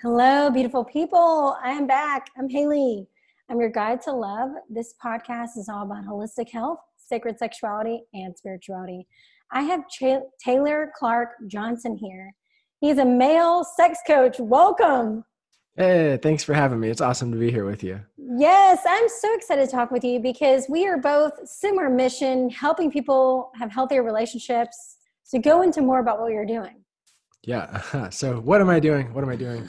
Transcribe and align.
Hello, 0.00 0.48
beautiful 0.48 0.84
people. 0.84 1.56
I 1.60 1.72
am 1.72 1.88
back. 1.88 2.28
I'm 2.38 2.48
Haley. 2.48 3.08
I'm 3.50 3.58
your 3.58 3.68
guide 3.68 4.00
to 4.02 4.12
love. 4.12 4.50
This 4.70 4.94
podcast 5.04 5.56
is 5.56 5.68
all 5.68 5.82
about 5.82 6.04
holistic 6.04 6.50
health, 6.50 6.78
sacred 6.96 7.36
sexuality, 7.36 8.02
and 8.14 8.38
spirituality. 8.38 9.08
I 9.50 9.62
have 9.62 9.82
Taylor 10.40 10.92
Clark 10.96 11.30
Johnson 11.48 11.96
here. 11.96 12.32
He's 12.80 12.98
a 12.98 13.04
male 13.04 13.64
sex 13.64 13.98
coach. 14.06 14.36
Welcome. 14.38 15.24
Hey, 15.76 16.16
thanks 16.22 16.44
for 16.44 16.54
having 16.54 16.78
me. 16.78 16.90
It's 16.90 17.00
awesome 17.00 17.32
to 17.32 17.36
be 17.38 17.50
here 17.50 17.64
with 17.64 17.82
you. 17.82 18.00
Yes, 18.16 18.78
I'm 18.88 19.08
so 19.08 19.34
excited 19.34 19.64
to 19.64 19.70
talk 19.72 19.90
with 19.90 20.04
you 20.04 20.20
because 20.20 20.66
we 20.68 20.86
are 20.86 20.98
both 20.98 21.32
similar 21.44 21.90
mission, 21.90 22.50
helping 22.50 22.92
people 22.92 23.50
have 23.58 23.72
healthier 23.72 24.04
relationships. 24.04 24.98
So 25.24 25.40
go 25.40 25.62
into 25.62 25.82
more 25.82 25.98
about 25.98 26.20
what 26.20 26.30
you're 26.30 26.46
doing. 26.46 26.84
Yeah. 27.44 28.08
So 28.10 28.40
what 28.40 28.60
am 28.60 28.68
I 28.68 28.80
doing? 28.80 29.12
What 29.14 29.24
am 29.24 29.30
I 29.30 29.36
doing? 29.36 29.68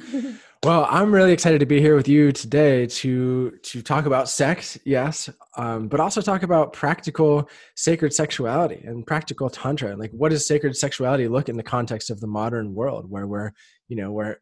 well, 0.63 0.87
I'm 0.89 1.13
really 1.13 1.31
excited 1.31 1.59
to 1.59 1.65
be 1.65 1.79
here 1.79 1.95
with 1.95 2.07
you 2.07 2.31
today 2.31 2.85
to 2.87 3.51
to 3.63 3.81
talk 3.81 4.05
about 4.05 4.29
sex, 4.29 4.77
yes, 4.85 5.29
um, 5.57 5.87
but 5.87 5.99
also 5.99 6.21
talk 6.21 6.43
about 6.43 6.73
practical 6.73 7.49
sacred 7.75 8.13
sexuality 8.13 8.81
and 8.85 9.05
practical 9.05 9.49
tantra. 9.49 9.95
Like, 9.95 10.11
what 10.11 10.31
does 10.31 10.47
sacred 10.47 10.75
sexuality 10.75 11.27
look 11.27 11.49
in 11.49 11.57
the 11.57 11.63
context 11.63 12.09
of 12.09 12.19
the 12.19 12.27
modern 12.27 12.73
world, 12.73 13.09
where 13.09 13.27
we're, 13.27 13.51
you 13.87 13.95
know, 13.95 14.11
where 14.11 14.41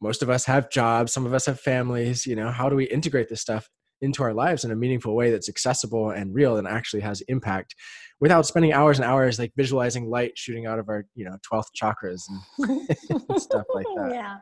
most 0.00 0.22
of 0.22 0.30
us 0.30 0.44
have 0.46 0.70
jobs, 0.70 1.12
some 1.12 1.26
of 1.26 1.34
us 1.34 1.46
have 1.46 1.60
families. 1.60 2.26
You 2.26 2.36
know, 2.36 2.50
how 2.50 2.68
do 2.68 2.76
we 2.76 2.84
integrate 2.84 3.28
this 3.28 3.40
stuff 3.40 3.68
into 4.02 4.22
our 4.22 4.34
lives 4.34 4.64
in 4.64 4.70
a 4.70 4.76
meaningful 4.76 5.14
way 5.14 5.30
that's 5.30 5.48
accessible 5.48 6.10
and 6.10 6.34
real 6.34 6.56
and 6.56 6.68
actually 6.68 7.00
has 7.00 7.22
impact 7.22 7.74
without 8.20 8.46
spending 8.46 8.72
hours 8.72 8.98
and 8.98 9.06
hours 9.06 9.38
like 9.38 9.52
visualizing 9.56 10.10
light 10.10 10.32
shooting 10.36 10.66
out 10.66 10.78
of 10.78 10.88
our 10.88 11.06
you 11.14 11.24
know 11.24 11.36
12th 11.50 11.70
chakras 11.80 12.22
and 12.58 13.40
stuff 13.40 13.64
like 13.74 13.86
that. 13.96 14.10
Yeah. 14.10 14.36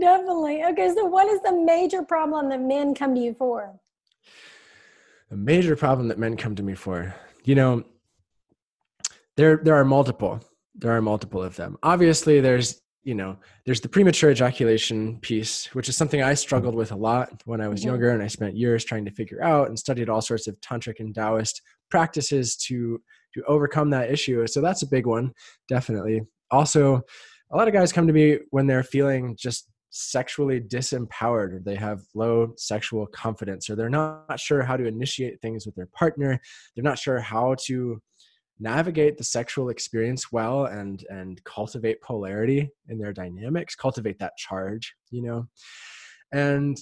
Definitely. 0.00 0.64
Okay 0.64 0.92
so 0.94 1.04
what 1.04 1.28
is 1.28 1.40
the 1.42 1.54
major 1.54 2.02
problem 2.02 2.48
that 2.48 2.60
men 2.60 2.94
come 2.94 3.14
to 3.14 3.20
you 3.20 3.34
for? 3.34 3.78
The 5.30 5.36
major 5.36 5.76
problem 5.76 6.08
that 6.08 6.18
men 6.18 6.36
come 6.36 6.54
to 6.54 6.62
me 6.62 6.74
for 6.74 7.14
you 7.44 7.54
know 7.54 7.84
there 9.36 9.58
there 9.58 9.74
are 9.74 9.84
multiple. 9.84 10.40
There 10.74 10.92
are 10.92 11.02
multiple 11.02 11.42
of 11.42 11.56
them. 11.56 11.76
Obviously 11.82 12.40
there's 12.40 12.80
you 13.04 13.14
know 13.14 13.36
there's 13.64 13.80
the 13.80 13.88
premature 13.88 14.30
ejaculation 14.30 15.18
piece 15.20 15.66
which 15.74 15.88
is 15.88 15.96
something 15.96 16.22
i 16.22 16.34
struggled 16.34 16.74
with 16.74 16.92
a 16.92 16.96
lot 16.96 17.42
when 17.44 17.60
i 17.60 17.68
was 17.68 17.80
mm-hmm. 17.80 17.90
younger 17.90 18.10
and 18.10 18.22
i 18.22 18.26
spent 18.26 18.56
years 18.56 18.84
trying 18.84 19.04
to 19.04 19.10
figure 19.10 19.42
out 19.42 19.68
and 19.68 19.78
studied 19.78 20.08
all 20.08 20.20
sorts 20.20 20.46
of 20.46 20.60
tantric 20.60 21.00
and 21.00 21.14
taoist 21.14 21.62
practices 21.90 22.56
to 22.56 23.00
to 23.34 23.42
overcome 23.44 23.90
that 23.90 24.10
issue 24.10 24.46
so 24.46 24.60
that's 24.60 24.82
a 24.82 24.88
big 24.88 25.06
one 25.06 25.32
definitely 25.68 26.20
also 26.50 27.00
a 27.50 27.56
lot 27.56 27.68
of 27.68 27.74
guys 27.74 27.92
come 27.92 28.06
to 28.06 28.12
me 28.12 28.38
when 28.50 28.66
they're 28.66 28.82
feeling 28.82 29.36
just 29.38 29.68
sexually 29.90 30.60
disempowered 30.60 31.54
or 31.54 31.62
they 31.64 31.74
have 31.74 32.02
low 32.14 32.52
sexual 32.56 33.06
confidence 33.06 33.70
or 33.70 33.76
they're 33.76 33.88
not 33.88 34.38
sure 34.38 34.62
how 34.62 34.76
to 34.76 34.86
initiate 34.86 35.40
things 35.40 35.64
with 35.64 35.74
their 35.74 35.88
partner 35.94 36.38
they're 36.74 36.84
not 36.84 36.98
sure 36.98 37.20
how 37.20 37.54
to 37.64 38.00
navigate 38.60 39.16
the 39.16 39.24
sexual 39.24 39.68
experience 39.68 40.32
well 40.32 40.66
and 40.66 41.04
and 41.10 41.42
cultivate 41.44 42.02
polarity 42.02 42.70
in 42.88 42.98
their 42.98 43.12
dynamics 43.12 43.74
cultivate 43.74 44.18
that 44.18 44.36
charge 44.36 44.94
you 45.10 45.22
know? 45.22 45.46
And 46.32 46.76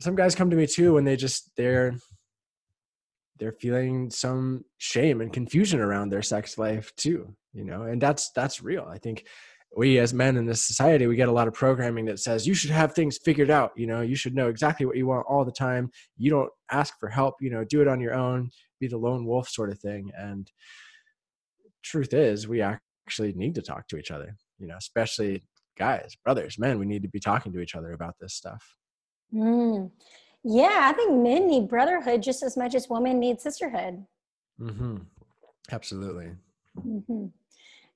some 0.00 0.14
guys 0.14 0.34
come 0.34 0.50
to 0.50 0.56
me 0.56 0.66
too 0.66 0.94
when 0.94 1.04
they 1.04 1.16
just 1.16 1.50
they're 1.56 1.94
they're 3.38 3.52
feeling 3.52 4.10
some 4.10 4.64
shame 4.78 5.20
and 5.20 5.32
confusion 5.32 5.80
around 5.80 6.10
their 6.10 6.22
sex 6.22 6.58
life 6.58 6.92
too 6.96 7.34
you 7.52 7.64
know? 7.64 7.82
And 7.82 8.00
that's 8.00 8.30
that's 8.32 8.62
real. 8.62 8.86
I 8.88 8.98
think 8.98 9.26
we 9.74 9.98
as 9.98 10.12
men 10.12 10.36
in 10.36 10.44
this 10.44 10.66
society 10.66 11.06
we 11.06 11.16
get 11.16 11.28
a 11.28 11.32
lot 11.32 11.48
of 11.48 11.54
programming 11.54 12.04
that 12.06 12.18
says 12.18 12.46
you 12.46 12.54
should 12.54 12.70
have 12.70 12.94
things 12.94 13.18
figured 13.24 13.50
out 13.50 13.72
you 13.76 13.86
know? 13.86 14.00
You 14.00 14.16
should 14.16 14.34
know 14.34 14.48
exactly 14.48 14.86
what 14.86 14.96
you 14.96 15.06
want 15.06 15.26
all 15.28 15.44
the 15.44 15.52
time. 15.52 15.90
You 16.16 16.30
don't 16.30 16.50
ask 16.70 16.98
for 17.00 17.08
help 17.08 17.36
you 17.40 17.50
know? 17.50 17.64
Do 17.64 17.80
it 17.80 17.88
on 17.88 18.00
your 18.00 18.14
own. 18.14 18.50
Be 18.80 18.88
the 18.88 18.98
lone 18.98 19.24
wolf 19.24 19.48
sort 19.48 19.70
of 19.70 19.78
thing. 19.78 20.10
And 20.16 20.50
truth 21.82 22.12
is 22.14 22.48
we 22.48 22.62
actually 22.62 23.32
need 23.34 23.54
to 23.54 23.62
talk 23.62 23.86
to 23.88 23.96
each 23.96 24.10
other 24.10 24.36
you 24.58 24.66
know 24.66 24.76
especially 24.76 25.42
guys 25.78 26.16
brothers 26.24 26.58
men 26.58 26.78
we 26.78 26.86
need 26.86 27.02
to 27.02 27.08
be 27.08 27.20
talking 27.20 27.52
to 27.52 27.60
each 27.60 27.74
other 27.74 27.92
about 27.92 28.14
this 28.20 28.34
stuff 28.34 28.76
mm. 29.34 29.90
yeah 30.44 30.80
i 30.82 30.92
think 30.92 31.12
men 31.12 31.46
need 31.46 31.68
brotherhood 31.68 32.22
just 32.22 32.42
as 32.42 32.56
much 32.56 32.74
as 32.74 32.88
women 32.88 33.18
need 33.18 33.40
sisterhood 33.40 34.04
mm-hmm. 34.60 34.96
absolutely 35.72 36.30
mm-hmm. 36.78 37.26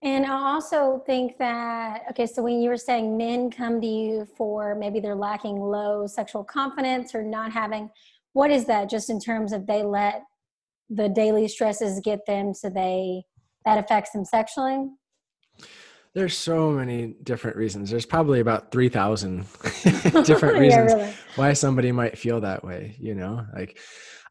and 0.02 0.26
i 0.26 0.52
also 0.52 1.02
think 1.06 1.38
that 1.38 2.02
okay 2.10 2.26
so 2.26 2.42
when 2.42 2.60
you 2.60 2.68
were 2.68 2.76
saying 2.76 3.16
men 3.16 3.50
come 3.50 3.80
to 3.80 3.86
you 3.86 4.26
for 4.36 4.74
maybe 4.74 5.00
they're 5.00 5.14
lacking 5.14 5.56
low 5.56 6.06
sexual 6.06 6.42
confidence 6.42 7.14
or 7.14 7.22
not 7.22 7.52
having 7.52 7.90
what 8.32 8.50
is 8.50 8.64
that 8.66 8.90
just 8.90 9.08
in 9.08 9.20
terms 9.20 9.52
of 9.52 9.66
they 9.66 9.82
let 9.82 10.22
the 10.90 11.08
daily 11.08 11.48
stresses 11.48 12.00
get 12.00 12.24
them 12.26 12.54
so 12.54 12.68
they 12.68 13.22
that 13.66 13.76
affects 13.76 14.12
them 14.12 14.24
sexually? 14.24 14.86
There's 16.14 16.36
so 16.38 16.70
many 16.70 17.14
different 17.24 17.58
reasons. 17.58 17.90
There's 17.90 18.06
probably 18.06 18.40
about 18.40 18.72
3,000 18.72 19.40
different 20.24 20.58
reasons 20.58 20.92
yeah, 20.92 20.96
really. 20.96 21.14
why 21.34 21.52
somebody 21.52 21.92
might 21.92 22.16
feel 22.16 22.40
that 22.40 22.64
way, 22.64 22.96
you 22.98 23.14
know? 23.14 23.44
Like 23.54 23.78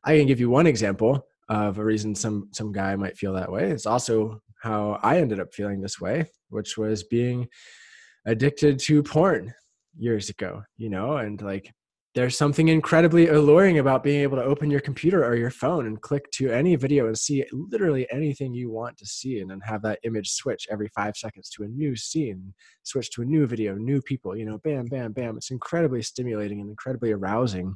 I 0.04 0.18
can 0.18 0.26
give 0.26 0.40
you 0.40 0.50
one 0.50 0.66
example 0.66 1.28
of 1.48 1.78
a 1.78 1.84
reason 1.86 2.16
some 2.16 2.50
some 2.54 2.72
guy 2.72 2.96
might 2.96 3.18
feel 3.18 3.34
that 3.34 3.52
way. 3.52 3.70
It's 3.70 3.86
also 3.86 4.42
how 4.64 5.00
I 5.04 5.20
ended 5.20 5.40
up 5.40 5.54
feeling 5.54 5.80
this 5.80 6.02
way, 6.02 6.26
which 6.50 6.76
was 6.76 7.04
being 7.04 7.48
addicted 8.26 8.80
to 8.80 9.04
porn 9.04 9.54
years 9.96 10.30
ago, 10.30 10.64
you 10.78 10.90
know, 10.90 11.18
and 11.18 11.40
like 11.40 11.72
there's 12.16 12.38
something 12.38 12.70
incredibly 12.70 13.28
alluring 13.28 13.78
about 13.78 14.02
being 14.02 14.22
able 14.22 14.38
to 14.38 14.44
open 14.44 14.72
your 14.72 14.80
computer 14.80 15.24
or 15.24 15.36
your 15.36 15.50
phone 15.52 15.86
and 15.86 16.02
click 16.02 16.32
to 16.32 16.50
any 16.50 16.76
video 16.78 17.08
and 17.08 17.18
see 17.18 17.44
literally 17.52 18.08
anything 18.10 18.54
you 18.54 18.72
want 18.72 18.98
to 18.98 19.06
see 19.06 19.42
and 19.42 19.52
then 19.52 19.60
have 19.60 19.82
that 19.82 20.00
image 20.04 20.32
switch 20.32 20.66
every 20.72 20.88
five 20.96 21.18
seconds 21.18 21.50
to 21.50 21.64
a 21.64 21.68
new 21.68 21.94
scene 21.94 22.54
switch 22.84 23.12
to 23.12 23.22
a 23.22 23.26
new 23.26 23.46
video 23.46 23.76
new 23.76 24.02
people 24.02 24.36
you 24.36 24.46
know 24.46 24.58
bam 24.64 24.86
bam 24.86 25.12
bam. 25.12 25.36
It's 25.36 25.52
incredibly 25.52 26.02
stimulating 26.02 26.62
and 26.62 26.70
incredibly 26.70 27.12
arousing. 27.12 27.76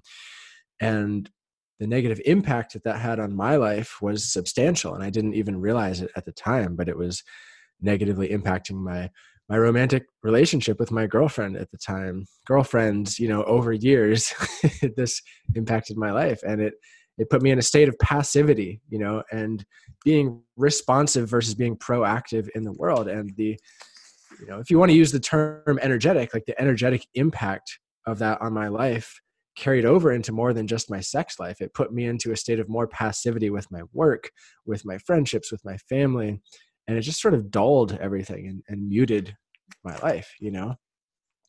And 0.79 1.29
the 1.79 1.87
negative 1.87 2.21
impact 2.25 2.73
that 2.73 2.83
that 2.85 2.99
had 2.99 3.19
on 3.19 3.35
my 3.35 3.57
life 3.57 4.01
was 4.01 4.31
substantial 4.31 4.93
and 4.95 5.03
i 5.03 5.09
didn't 5.09 5.33
even 5.33 5.59
realize 5.59 6.01
it 6.01 6.11
at 6.17 6.25
the 6.25 6.31
time 6.33 6.75
but 6.75 6.89
it 6.89 6.97
was 6.97 7.23
negatively 7.81 8.29
impacting 8.29 8.75
my 8.75 9.09
my 9.49 9.57
romantic 9.57 10.05
relationship 10.23 10.79
with 10.79 10.91
my 10.91 11.07
girlfriend 11.07 11.57
at 11.57 11.71
the 11.71 11.77
time. 11.77 12.25
Girlfriends 12.45 13.19
you 13.19 13.27
know 13.27 13.43
over 13.43 13.73
years 13.73 14.33
this 14.95 15.21
impacted 15.55 15.97
my 15.97 16.11
life 16.11 16.41
and 16.47 16.61
it 16.61 16.75
it 17.17 17.29
put 17.29 17.41
me 17.41 17.51
in 17.51 17.59
a 17.59 17.63
state 17.63 17.89
of 17.89 17.99
passivity 17.99 18.79
you 18.89 18.99
know 18.99 19.23
and 19.31 19.65
being 20.05 20.41
responsive 20.55 21.27
versus 21.27 21.55
being 21.55 21.75
proactive 21.75 22.47
in 22.55 22.63
the 22.63 22.73
world. 22.73 23.07
And 23.07 23.31
the 23.35 23.57
you 24.39 24.47
know 24.47 24.59
if 24.59 24.69
you 24.69 24.79
want 24.79 24.91
to 24.91 24.97
use 24.97 25.11
the 25.11 25.19
term 25.19 25.79
energetic 25.81 26.33
like 26.33 26.45
the 26.45 26.59
energetic 26.61 27.05
impact 27.15 27.79
of 28.05 28.19
that 28.19 28.41
on 28.41 28.53
my 28.53 28.67
life 28.67 29.19
carried 29.59 29.83
over 29.83 30.13
into 30.13 30.31
more 30.31 30.53
than 30.53 30.67
just 30.67 30.89
my 30.89 31.01
sex 31.01 31.37
life. 31.37 31.59
It 31.59 31.73
put 31.73 31.91
me 31.91 32.05
into 32.05 32.31
a 32.31 32.37
state 32.37 32.59
of 32.59 32.69
more 32.69 32.87
passivity 32.87 33.49
with 33.49 33.69
my 33.69 33.81
work 33.91 34.31
with 34.65 34.85
my 34.85 34.97
friendships 34.99 35.51
with 35.51 35.65
my 35.65 35.75
family 35.77 36.39
and 36.89 36.97
it 36.97 37.01
just 37.01 37.21
sort 37.21 37.35
of 37.35 37.51
dulled 37.51 37.97
everything 38.01 38.47
and, 38.47 38.63
and 38.67 38.89
muted 38.89 39.35
my 39.83 39.95
life 39.97 40.33
you 40.39 40.51
know? 40.51 40.75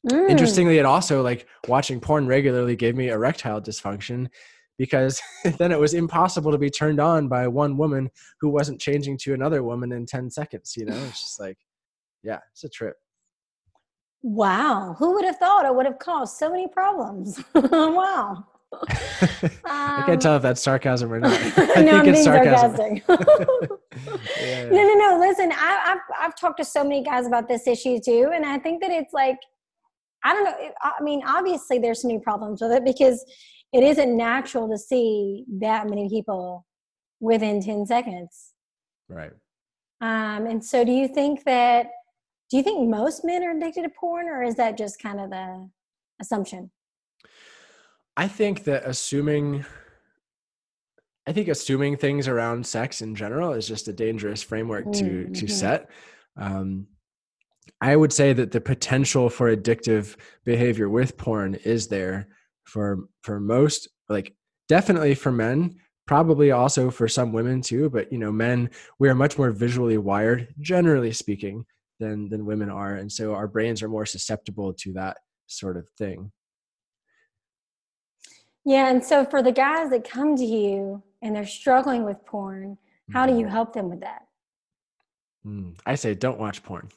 Mm. 0.09 0.31
interestingly 0.31 0.79
it 0.79 0.87
also 0.87 1.23
like 1.23 1.47
watching 1.67 2.01
porn 2.01 2.27
regularly 2.27 2.77
gave 2.77 2.95
me 2.95 3.09
erectile 3.09 3.61
dysfunction 3.61 4.29
because 4.79 5.21
then 5.59 5.73
it 5.73 5.81
was 5.81 5.95
impossible 5.95 6.53
to 6.53 6.59
be 6.59 6.71
turned 6.71 7.01
on 7.01 7.29
by 7.29 7.49
one 7.49 7.77
woman 7.77 8.11
who 8.41 8.51
wasn't 8.51 8.81
changing 8.81 9.19
to 9.19 9.35
another 9.35 9.63
woman 9.63 9.93
in 9.93 10.07
10 10.07 10.31
seconds 10.31 10.75
you 10.77 10.85
know? 10.85 10.97
It's 11.09 11.21
just 11.21 11.41
like 11.41 11.59
yeah 12.23 12.39
it's 12.53 12.65
a 12.65 12.69
trip. 12.69 12.97
Wow. 14.23 14.97
Who 14.99 15.15
would 15.15 15.25
have 15.25 15.37
thought 15.37 15.65
it 15.65 15.75
would 15.75 15.87
have 15.87 15.99
caused 15.99 16.37
so 16.37 16.51
many 16.51 16.69
problems? 16.69 17.43
Wow. 17.55 18.45
I 19.65 20.05
can't 20.07 20.23
tell 20.23 20.37
if 20.37 20.43
that's 20.43 20.63
sarcasm 20.63 21.13
or 21.13 21.19
not. 21.19 21.33
I 21.33 21.37
no, 21.37 21.55
think 21.55 21.91
I'm 21.91 22.09
it's 22.09 22.23
sarcasm. 22.23 23.01
Yeah. 24.41 24.69
No, 24.71 24.83
no, 24.83 24.95
no. 24.95 25.19
Listen, 25.21 25.53
I, 25.53 25.81
have 25.85 25.99
I've 26.19 26.37
talked 26.37 26.59
to 26.59 26.65
so 26.65 26.83
many 26.83 27.03
guys 27.03 27.27
about 27.27 27.49
this 27.49 27.67
issue 27.67 27.99
too, 28.05 28.31
and 28.33 28.45
I 28.45 28.59
think 28.59 28.81
that 28.83 28.91
it's 28.91 29.13
like, 29.13 29.39
I 30.25 30.33
don't 30.33 30.45
know. 30.45 30.71
I 30.83 31.03
mean, 31.03 31.23
obviously, 31.27 31.79
there's 31.79 32.03
so 32.03 32.09
many 32.09 32.21
problems 32.21 32.61
with 32.61 32.73
it 32.73 32.85
because 32.85 33.25
it 33.73 33.83
isn't 33.83 34.17
natural 34.17 34.69
to 34.69 34.79
see 34.79 35.45
that 35.61 35.89
many 35.89 36.09
people 36.09 36.67
within 37.21 37.61
ten 37.61 37.87
seconds. 37.87 38.53
Right. 39.09 39.33
Um, 40.01 40.47
and 40.47 40.65
so, 40.65 40.85
do 40.85 40.93
you 40.93 41.09
think 41.09 41.45
that? 41.45 41.87
Do 42.51 42.57
you 42.57 42.63
think 42.63 42.89
most 42.89 43.25
men 43.25 43.45
are 43.45 43.57
addicted 43.57 43.83
to 43.83 43.91
porn, 43.91 44.29
or 44.29 44.43
is 44.43 44.57
that 44.57 44.77
just 44.77 45.01
kind 45.01 45.21
of 45.21 45.31
the 45.31 45.71
assumption? 46.21 46.71
I 48.17 48.29
think 48.29 48.65
that 48.65 48.85
assuming 48.85 49.65
I 51.27 51.33
think 51.33 51.49
assuming 51.49 51.97
things 51.97 52.29
around 52.29 52.67
sex 52.67 53.03
in 53.03 53.15
general 53.15 53.53
is 53.53 53.69
just 53.69 53.89
a 53.89 53.93
dangerous 53.93 54.43
framework 54.43 54.85
to 54.93 55.05
mm-hmm. 55.05 55.33
to 55.33 55.49
set. 55.49 55.91
Um, 56.37 56.87
I 57.81 57.97
would 57.97 58.13
say 58.13 58.33
that 58.33 58.53
the 58.53 58.61
potential 58.61 59.31
for 59.31 59.55
addictive 59.55 60.17
behavior 60.45 60.89
with 60.89 61.17
porn 61.17 61.55
is 61.55 61.89
there 61.89 62.29
for 62.65 63.09
for 63.23 63.41
most 63.41 63.89
like 64.09 64.35
definitely 64.69 65.15
for 65.15 65.33
men 65.33 65.77
probably 66.07 66.51
also 66.51 66.91
for 66.91 67.09
some 67.09 67.33
women 67.33 67.61
too 67.61 67.91
but 67.91 68.13
you 68.13 68.19
know 68.19 68.33
men 68.33 68.71
we 68.99 69.09
are 69.09 69.15
much 69.15 69.39
more 69.39 69.51
visually 69.51 69.99
wired 69.99 70.49
generally 70.61 71.13
speaking 71.13 71.65
than 71.99 72.29
than 72.29 72.47
women 72.47 72.71
are 72.71 72.95
and 72.95 73.11
so 73.11 73.35
our 73.35 73.49
brains 73.49 73.83
are 73.83 73.89
more 73.89 74.07
susceptible 74.07 74.73
to 74.73 74.93
that 74.93 75.19
sort 75.47 75.77
of 75.77 75.89
thing 75.99 76.31
yeah 78.65 78.91
and 78.91 79.05
so 79.05 79.25
for 79.25 79.43
the 79.43 79.53
guys 79.53 79.91
that 79.91 80.09
come 80.09 80.37
to 80.37 80.45
you 80.45 81.03
and 81.23 81.35
they're 81.35 81.47
struggling 81.47 82.05
with 82.05 82.25
porn 82.25 82.77
how 83.13 83.27
do 83.27 83.33
you 83.33 83.41
mm-hmm. 83.41 83.51
help 83.51 83.73
them 83.73 83.91
with 83.91 84.01
that? 84.01 84.27
Mm, 85.45 85.77
i 85.87 85.95
say 85.95 86.15
don't 86.15 86.39
watch 86.39 86.63
porn. 86.63 86.89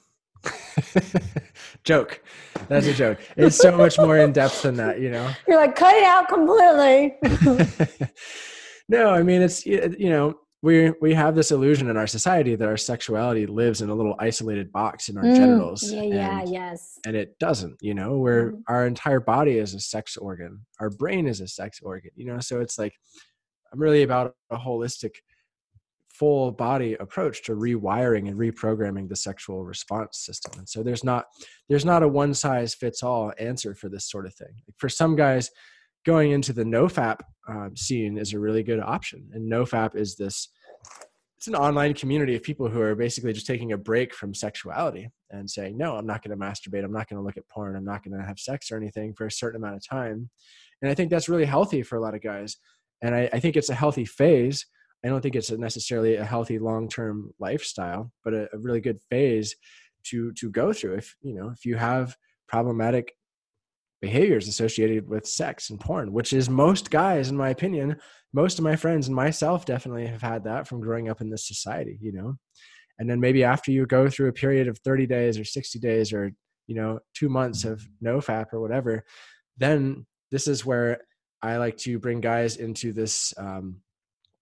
Joke. 1.84 2.22
That's 2.68 2.88
a 2.88 2.94
joke. 2.94 3.20
It's 3.38 3.58
so 3.58 3.78
much 3.78 3.98
more 3.98 4.18
in 4.18 4.34
depth 4.34 4.64
than 4.64 4.76
that 4.76 5.00
you 5.00 5.10
know? 5.10 5.30
You're 5.48 5.58
like 5.58 5.76
cut 5.76 5.96
it 5.96 6.04
out 6.04 6.28
completely. 6.28 7.16
No, 8.90 9.10
I 9.10 9.24
mean 9.24 9.42
it's 9.42 9.66
you 9.66 10.10
know 10.10 10.38
we 10.64 10.92
we 11.02 11.14
have 11.14 11.36
this 11.36 11.52
illusion 11.52 11.90
in 11.90 11.98
our 11.98 12.08
society 12.08 12.56
that 12.56 12.68
our 12.70 12.78
sexuality 12.78 13.46
lives 13.46 13.82
in 13.82 13.90
a 13.90 13.94
little 13.94 14.16
isolated 14.18 14.72
box 14.72 15.10
in 15.10 15.18
our 15.18 15.24
mm, 15.26 15.36
genitals. 15.36 15.84
Yeah, 15.84 16.02
yeah, 16.04 16.40
and, 16.40 16.50
yes. 16.50 17.00
And 17.06 17.18
it 17.18 17.38
doesn't, 17.38 17.78
you 17.82 17.94
know, 17.94 18.18
where 18.18 18.54
mm. 18.54 18.62
our 18.70 18.88
entire 18.88 19.20
body 19.20 19.58
is 19.58 19.74
a 19.74 19.82
sex 19.82 20.16
organ. 20.16 20.66
Our 20.80 20.90
brain 20.90 21.28
is 21.28 21.42
a 21.42 21.50
sex 21.50 21.82
organ, 21.84 22.12
you 22.16 22.26
know, 22.26 22.40
so 22.40 22.62
it's 22.62 22.80
like 22.80 22.94
I'm 23.74 23.80
really 23.80 24.04
about 24.04 24.36
a 24.50 24.58
holistic 24.58 25.16
full 26.08 26.52
body 26.52 26.94
approach 26.94 27.44
to 27.44 27.56
rewiring 27.56 28.30
and 28.30 28.40
reprogramming 28.40 29.10
the 29.10 29.18
sexual 29.18 29.66
response 29.66 30.20
system. 30.20 30.60
And 30.60 30.70
so 30.70 30.82
there's 30.82 31.04
not 31.04 31.26
there's 31.68 31.84
not 31.84 32.04
a 32.04 32.08
one 32.08 32.34
size 32.34 32.74
fits 32.74 33.04
all 33.04 33.34
answer 33.38 33.76
for 33.76 33.90
this 33.90 34.10
sort 34.10 34.26
of 34.26 34.34
thing. 34.34 34.62
For 34.78 34.88
some 34.88 35.18
guys 35.18 35.52
going 36.06 36.32
into 36.32 36.54
the 36.54 36.64
nofap 36.64 37.20
um, 37.48 37.76
scene 37.76 38.18
is 38.18 38.34
a 38.34 38.40
really 38.40 38.64
good 38.64 38.80
option. 38.80 39.30
And 39.34 39.52
nofap 39.52 39.96
is 39.96 40.16
this 40.16 40.50
it's 41.38 41.48
an 41.50 41.56
online 41.56 41.94
community 41.94 42.36
of 42.36 42.44
people 42.44 42.70
who 42.70 42.80
are 42.80 42.96
basically 42.96 43.34
just 43.34 43.46
taking 43.46 43.74
a 43.74 43.78
break 43.78 44.14
from 44.14 44.34
sexuality 44.34 45.10
and 45.32 45.50
saying 45.50 45.78
no 45.78 45.98
i'm 45.98 46.06
not 46.06 46.24
going 46.24 46.38
to 46.38 46.46
masturbate. 46.46 46.86
I'm 46.86 46.94
not 46.94 47.10
going 47.10 47.20
to 47.20 47.26
look 47.26 47.36
at 47.36 47.50
porn. 47.50 47.76
I'm 47.76 47.84
not 47.84 48.02
going 48.02 48.18
to 48.18 48.26
have 48.26 48.40
sex 48.40 48.72
or 48.72 48.78
anything 48.78 49.14
for 49.14 49.26
a 49.26 49.32
certain 49.32 49.62
amount 49.62 49.76
of 49.76 49.86
time. 49.86 50.30
And 50.82 50.90
i 50.90 50.94
think 50.94 51.10
that's 51.10 51.28
really 51.28 51.46
healthy 51.46 51.84
for 51.84 51.98
a 51.98 52.02
lot 52.02 52.16
of 52.16 52.22
guys. 52.22 52.56
And 53.02 53.14
i, 53.14 53.30
I 53.34 53.40
think 53.42 53.58
it's 53.58 53.70
a 53.70 53.76
healthy 53.76 54.06
phase. 54.06 54.66
I 55.04 55.10
don't 55.10 55.20
think 55.20 55.36
it's 55.36 55.52
necessarily 55.52 56.16
a 56.16 56.24
healthy 56.24 56.60
long-term 56.60 57.32
lifestyle 57.40 58.10
but 58.24 58.34
a, 58.34 58.44
a 58.54 58.58
really 58.60 58.80
good 58.80 59.00
phase 59.10 59.54
to 60.06 60.32
to 60.34 60.50
go 60.50 60.72
through 60.72 60.96
if 60.96 61.16
you 61.22 61.34
know 61.34 61.50
if 61.50 61.66
you 61.66 61.76
have 61.76 62.16
problematic 62.48 63.14
behaviors 64.04 64.50
associated 64.50 65.08
with 65.08 65.26
sex 65.26 65.70
and 65.70 65.80
porn, 65.80 66.12
which 66.12 66.34
is 66.34 66.50
most 66.50 66.92
guys, 66.92 67.30
in 67.30 67.38
my 67.38 67.52
opinion, 67.52 67.96
most 68.34 68.60
of 68.60 68.64
my 68.66 68.76
friends 68.76 69.08
and 69.08 69.16
myself 69.16 69.66
definitely 69.66 70.06
have 70.06 70.22
had 70.22 70.44
that 70.44 70.68
from 70.68 70.82
growing 70.82 71.08
up 71.08 71.22
in 71.22 71.30
this 71.30 71.48
society, 71.48 71.98
you 72.02 72.12
know. 72.12 72.36
And 73.00 73.10
then 73.10 73.22
maybe 73.22 73.46
after 73.46 73.72
you 73.72 73.86
go 73.86 74.10
through 74.10 74.28
a 74.28 74.34
period 74.34 74.68
of 74.68 74.78
30 74.80 75.06
days 75.06 75.40
or 75.40 75.46
60 75.46 75.80
days 75.80 76.12
or, 76.12 76.34
you 76.68 76.76
know, 76.76 77.00
two 77.16 77.30
months 77.30 77.64
of 77.64 77.82
no 78.02 78.18
fap 78.18 78.48
or 78.52 78.60
whatever, 78.60 79.06
then 79.58 80.06
this 80.32 80.50
is 80.50 80.66
where 80.66 81.00
I 81.42 81.56
like 81.56 81.78
to 81.78 81.98
bring 81.98 82.20
guys 82.20 82.58
into 82.58 82.92
this, 82.92 83.34
um, 83.38 83.78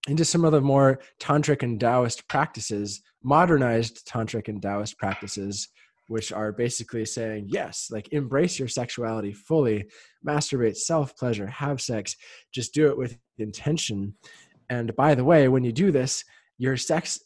into 0.08 0.26
some 0.26 0.44
of 0.44 0.54
the 0.54 0.62
more 0.62 1.02
tantric 1.20 1.62
and 1.62 1.80
Taoist 1.80 2.28
practices, 2.28 3.04
modernized 3.24 4.08
tantric 4.08 4.48
and 4.48 4.60
Taoist 4.60 4.98
practices 4.98 5.70
which 6.08 6.32
are 6.32 6.52
basically 6.52 7.06
saying, 7.06 7.46
yes, 7.48 7.88
like 7.92 8.12
embrace 8.12 8.60
your 8.60 8.68
sexuality 8.68 9.32
fully, 9.34 9.86
masturbate, 10.28 10.76
self 10.76 11.16
pleasure, 11.16 11.48
have 11.48 11.82
sex, 11.82 12.16
just 12.52 12.74
do 12.74 12.88
it 12.88 12.98
with 12.98 13.18
intention. 13.38 14.14
And 14.70 14.96
by 14.96 15.16
the 15.16 15.24
way, 15.24 15.48
when 15.48 15.64
you 15.64 15.72
do 15.72 15.92
this, 15.92 16.24
your 16.58 16.78
sex, 16.78 17.20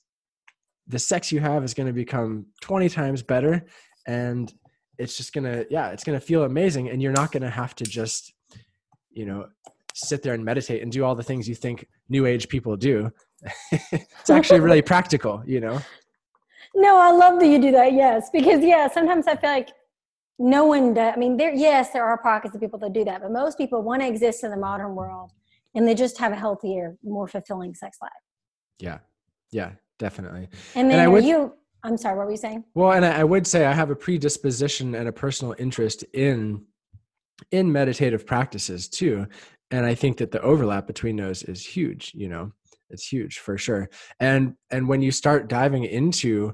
the 0.88 1.00
sex 1.00 1.32
you 1.32 1.40
have 1.40 1.64
is 1.64 1.74
going 1.74 1.88
to 1.88 1.94
become 1.94 2.46
20 2.62 2.90
times 2.90 3.22
better. 3.22 3.66
And 4.08 4.54
it's 4.98 5.18
just 5.18 5.34
going 5.34 5.44
to, 5.44 5.66
yeah, 5.70 5.90
it's 5.90 6.04
going 6.04 6.20
to 6.20 6.26
feel 6.26 6.44
amazing. 6.44 6.90
And 6.90 7.02
you're 7.02 7.12
not 7.12 7.32
going 7.32 7.44
to 7.44 7.50
have 7.50 7.76
to 7.76 7.84
just, 7.84 8.34
you 9.12 9.26
know, 9.26 9.48
sit 9.94 10.22
there 10.22 10.34
and 10.34 10.44
meditate 10.44 10.82
and 10.82 10.92
do 10.92 11.04
all 11.04 11.16
the 11.16 11.24
things 11.24 11.48
you 11.48 11.56
think 11.56 11.88
new 12.10 12.26
age 12.26 12.50
people 12.50 12.76
do. 12.76 13.12
it's 13.72 14.30
actually 14.30 14.60
really 14.60 14.82
practical, 14.94 15.44
you 15.46 15.60
know? 15.60 15.82
No, 16.76 16.98
I 16.98 17.12
love 17.12 17.40
that 17.40 17.48
you 17.48 17.60
do 17.60 17.72
that. 17.72 17.94
Yes, 17.94 18.30
because 18.32 18.64
yeah, 18.64 18.88
sometimes 18.90 19.28
I 19.28 19.38
feel 19.38 19.50
like 19.50 19.70
no 20.38 20.66
one 20.66 20.94
does. 20.94 21.14
I 21.16 21.18
mean, 21.18 21.38
there 21.38 21.54
yes, 21.54 21.92
there 21.92 22.06
are 22.06 22.18
pockets 22.18 22.54
of 22.54 22.62
people 22.62 22.78
that 22.80 22.94
do 22.94 23.06
that, 23.06 23.22
but 23.22 23.32
most 23.32 23.58
people 23.58 23.82
want 23.82 24.02
to 24.02 24.08
exist 24.08 24.44
in 24.44 24.52
the 24.52 24.58
modern 24.58 24.94
world, 24.94 25.32
and 25.74 25.88
they 25.88 25.96
just 25.96 26.18
have 26.18 26.34
a 26.34 26.36
healthier, 26.36 26.98
more 27.04 27.28
fulfilling 27.28 27.74
sex 27.74 27.98
life. 28.02 28.12
Yeah, 28.80 29.00
yeah, 29.52 29.72
definitely. 30.00 30.50
And 30.76 30.92
then 30.92 31.00
and 31.00 31.14
would, 31.14 31.24
you. 31.24 31.54
I'm 31.84 31.98
sorry, 31.98 32.18
what 32.18 32.26
were 32.26 32.32
you 32.32 32.38
saying? 32.38 32.66
Well, 32.74 32.92
and 32.92 33.06
I 33.06 33.24
would 33.24 33.48
say 33.48 33.66
I 33.66 33.72
have 33.72 33.92
a 33.92 33.96
predisposition 33.96 34.96
and 34.96 35.08
a 35.08 35.14
personal 35.14 35.56
interest 35.58 36.04
in 36.14 36.66
in 37.52 37.72
meditative 37.72 38.26
practices 38.26 38.90
too, 38.90 39.28
and 39.72 39.86
I 39.86 39.96
think 39.96 40.18
that 40.18 40.32
the 40.32 40.42
overlap 40.42 40.88
between 40.88 41.16
those 41.16 41.44
is 41.44 41.66
huge. 41.66 42.12
You 42.14 42.28
know, 42.28 42.52
it's 42.90 43.08
huge 43.08 43.40
for 43.40 43.58
sure. 43.58 43.90
And 44.20 44.56
and 44.72 44.90
when 44.90 45.02
you 45.02 45.12
start 45.12 45.48
diving 45.48 45.86
into 45.86 46.54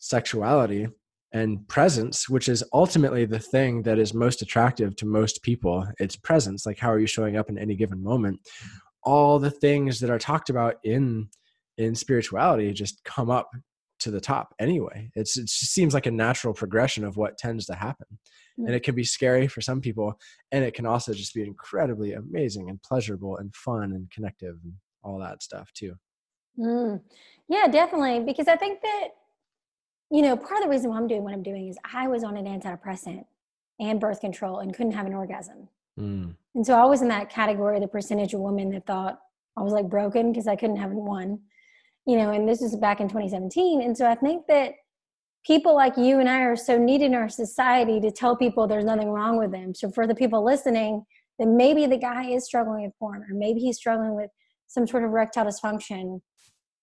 sexuality 0.00 0.88
and 1.32 1.66
presence 1.68 2.28
which 2.28 2.48
is 2.48 2.64
ultimately 2.72 3.24
the 3.24 3.38
thing 3.38 3.82
that 3.82 3.98
is 3.98 4.12
most 4.12 4.42
attractive 4.42 4.96
to 4.96 5.06
most 5.06 5.42
people. 5.42 5.86
It's 6.00 6.16
presence 6.16 6.66
like 6.66 6.78
how 6.78 6.90
are 6.90 6.98
you 6.98 7.06
showing 7.06 7.36
up 7.36 7.48
in 7.48 7.58
any 7.58 7.76
given 7.76 8.02
moment? 8.02 8.40
All 9.04 9.38
the 9.38 9.50
things 9.50 10.00
that 10.00 10.10
are 10.10 10.18
talked 10.18 10.50
about 10.50 10.76
in 10.82 11.28
in 11.78 11.94
spirituality 11.94 12.72
just 12.72 13.02
come 13.04 13.30
up 13.30 13.48
to 14.00 14.10
the 14.10 14.20
top 14.20 14.54
anyway. 14.58 15.10
It's 15.14 15.38
it 15.38 15.48
seems 15.48 15.94
like 15.94 16.06
a 16.06 16.10
natural 16.10 16.54
progression 16.54 17.04
of 17.04 17.16
what 17.16 17.38
tends 17.38 17.66
to 17.66 17.74
happen. 17.74 18.06
Mm. 18.58 18.66
and 18.66 18.74
it 18.74 18.82
can 18.82 18.94
be 18.94 19.04
scary 19.04 19.46
for 19.46 19.60
some 19.60 19.80
people 19.80 20.18
and 20.50 20.64
it 20.64 20.74
can 20.74 20.86
also 20.86 21.12
just 21.12 21.34
be 21.34 21.42
incredibly 21.42 22.12
amazing 22.14 22.68
and 22.68 22.82
pleasurable 22.82 23.36
and 23.36 23.54
fun 23.54 23.92
and 23.92 24.10
connective 24.10 24.56
and 24.64 24.72
all 25.04 25.18
that 25.20 25.42
stuff 25.42 25.70
too. 25.72 25.94
Mm. 26.58 27.00
yeah 27.48 27.68
definitely 27.68 28.20
because 28.20 28.48
i 28.48 28.56
think 28.56 28.82
that 28.82 29.08
you 30.10 30.22
know, 30.22 30.36
part 30.36 30.58
of 30.58 30.64
the 30.64 30.70
reason 30.70 30.90
why 30.90 30.96
I'm 30.96 31.06
doing 31.06 31.22
what 31.22 31.32
I'm 31.32 31.42
doing 31.42 31.68
is 31.68 31.78
I 31.92 32.08
was 32.08 32.24
on 32.24 32.36
an 32.36 32.46
antidepressant 32.46 33.24
and 33.78 34.00
birth 34.00 34.20
control 34.20 34.58
and 34.58 34.74
couldn't 34.74 34.92
have 34.92 35.06
an 35.06 35.14
orgasm. 35.14 35.68
Mm. 35.98 36.34
And 36.54 36.66
so 36.66 36.74
I 36.74 36.84
was 36.84 37.02
in 37.02 37.08
that 37.08 37.30
category, 37.30 37.78
the 37.78 37.88
percentage 37.88 38.34
of 38.34 38.40
women 38.40 38.70
that 38.70 38.86
thought 38.86 39.20
I 39.56 39.62
was 39.62 39.72
like 39.72 39.88
broken 39.88 40.32
because 40.32 40.48
I 40.48 40.56
couldn't 40.56 40.76
have 40.76 40.90
one, 40.90 41.38
you 42.06 42.16
know, 42.16 42.30
and 42.30 42.48
this 42.48 42.60
was 42.60 42.76
back 42.76 43.00
in 43.00 43.08
2017. 43.08 43.82
And 43.82 43.96
so 43.96 44.06
I 44.06 44.14
think 44.14 44.46
that 44.48 44.74
people 45.46 45.74
like 45.74 45.96
you 45.96 46.18
and 46.18 46.28
I 46.28 46.40
are 46.40 46.56
so 46.56 46.76
needed 46.76 47.06
in 47.06 47.14
our 47.14 47.28
society 47.28 48.00
to 48.00 48.10
tell 48.10 48.36
people 48.36 48.66
there's 48.66 48.84
nothing 48.84 49.10
wrong 49.10 49.38
with 49.38 49.52
them. 49.52 49.74
So 49.74 49.90
for 49.90 50.06
the 50.06 50.14
people 50.14 50.44
listening, 50.44 51.04
then 51.38 51.56
maybe 51.56 51.86
the 51.86 51.96
guy 51.96 52.26
is 52.30 52.44
struggling 52.44 52.82
with 52.82 52.98
porn 52.98 53.22
or 53.22 53.34
maybe 53.34 53.60
he's 53.60 53.76
struggling 53.76 54.14
with 54.14 54.30
some 54.66 54.86
sort 54.86 55.04
of 55.04 55.10
erectile 55.10 55.46
dysfunction. 55.46 56.20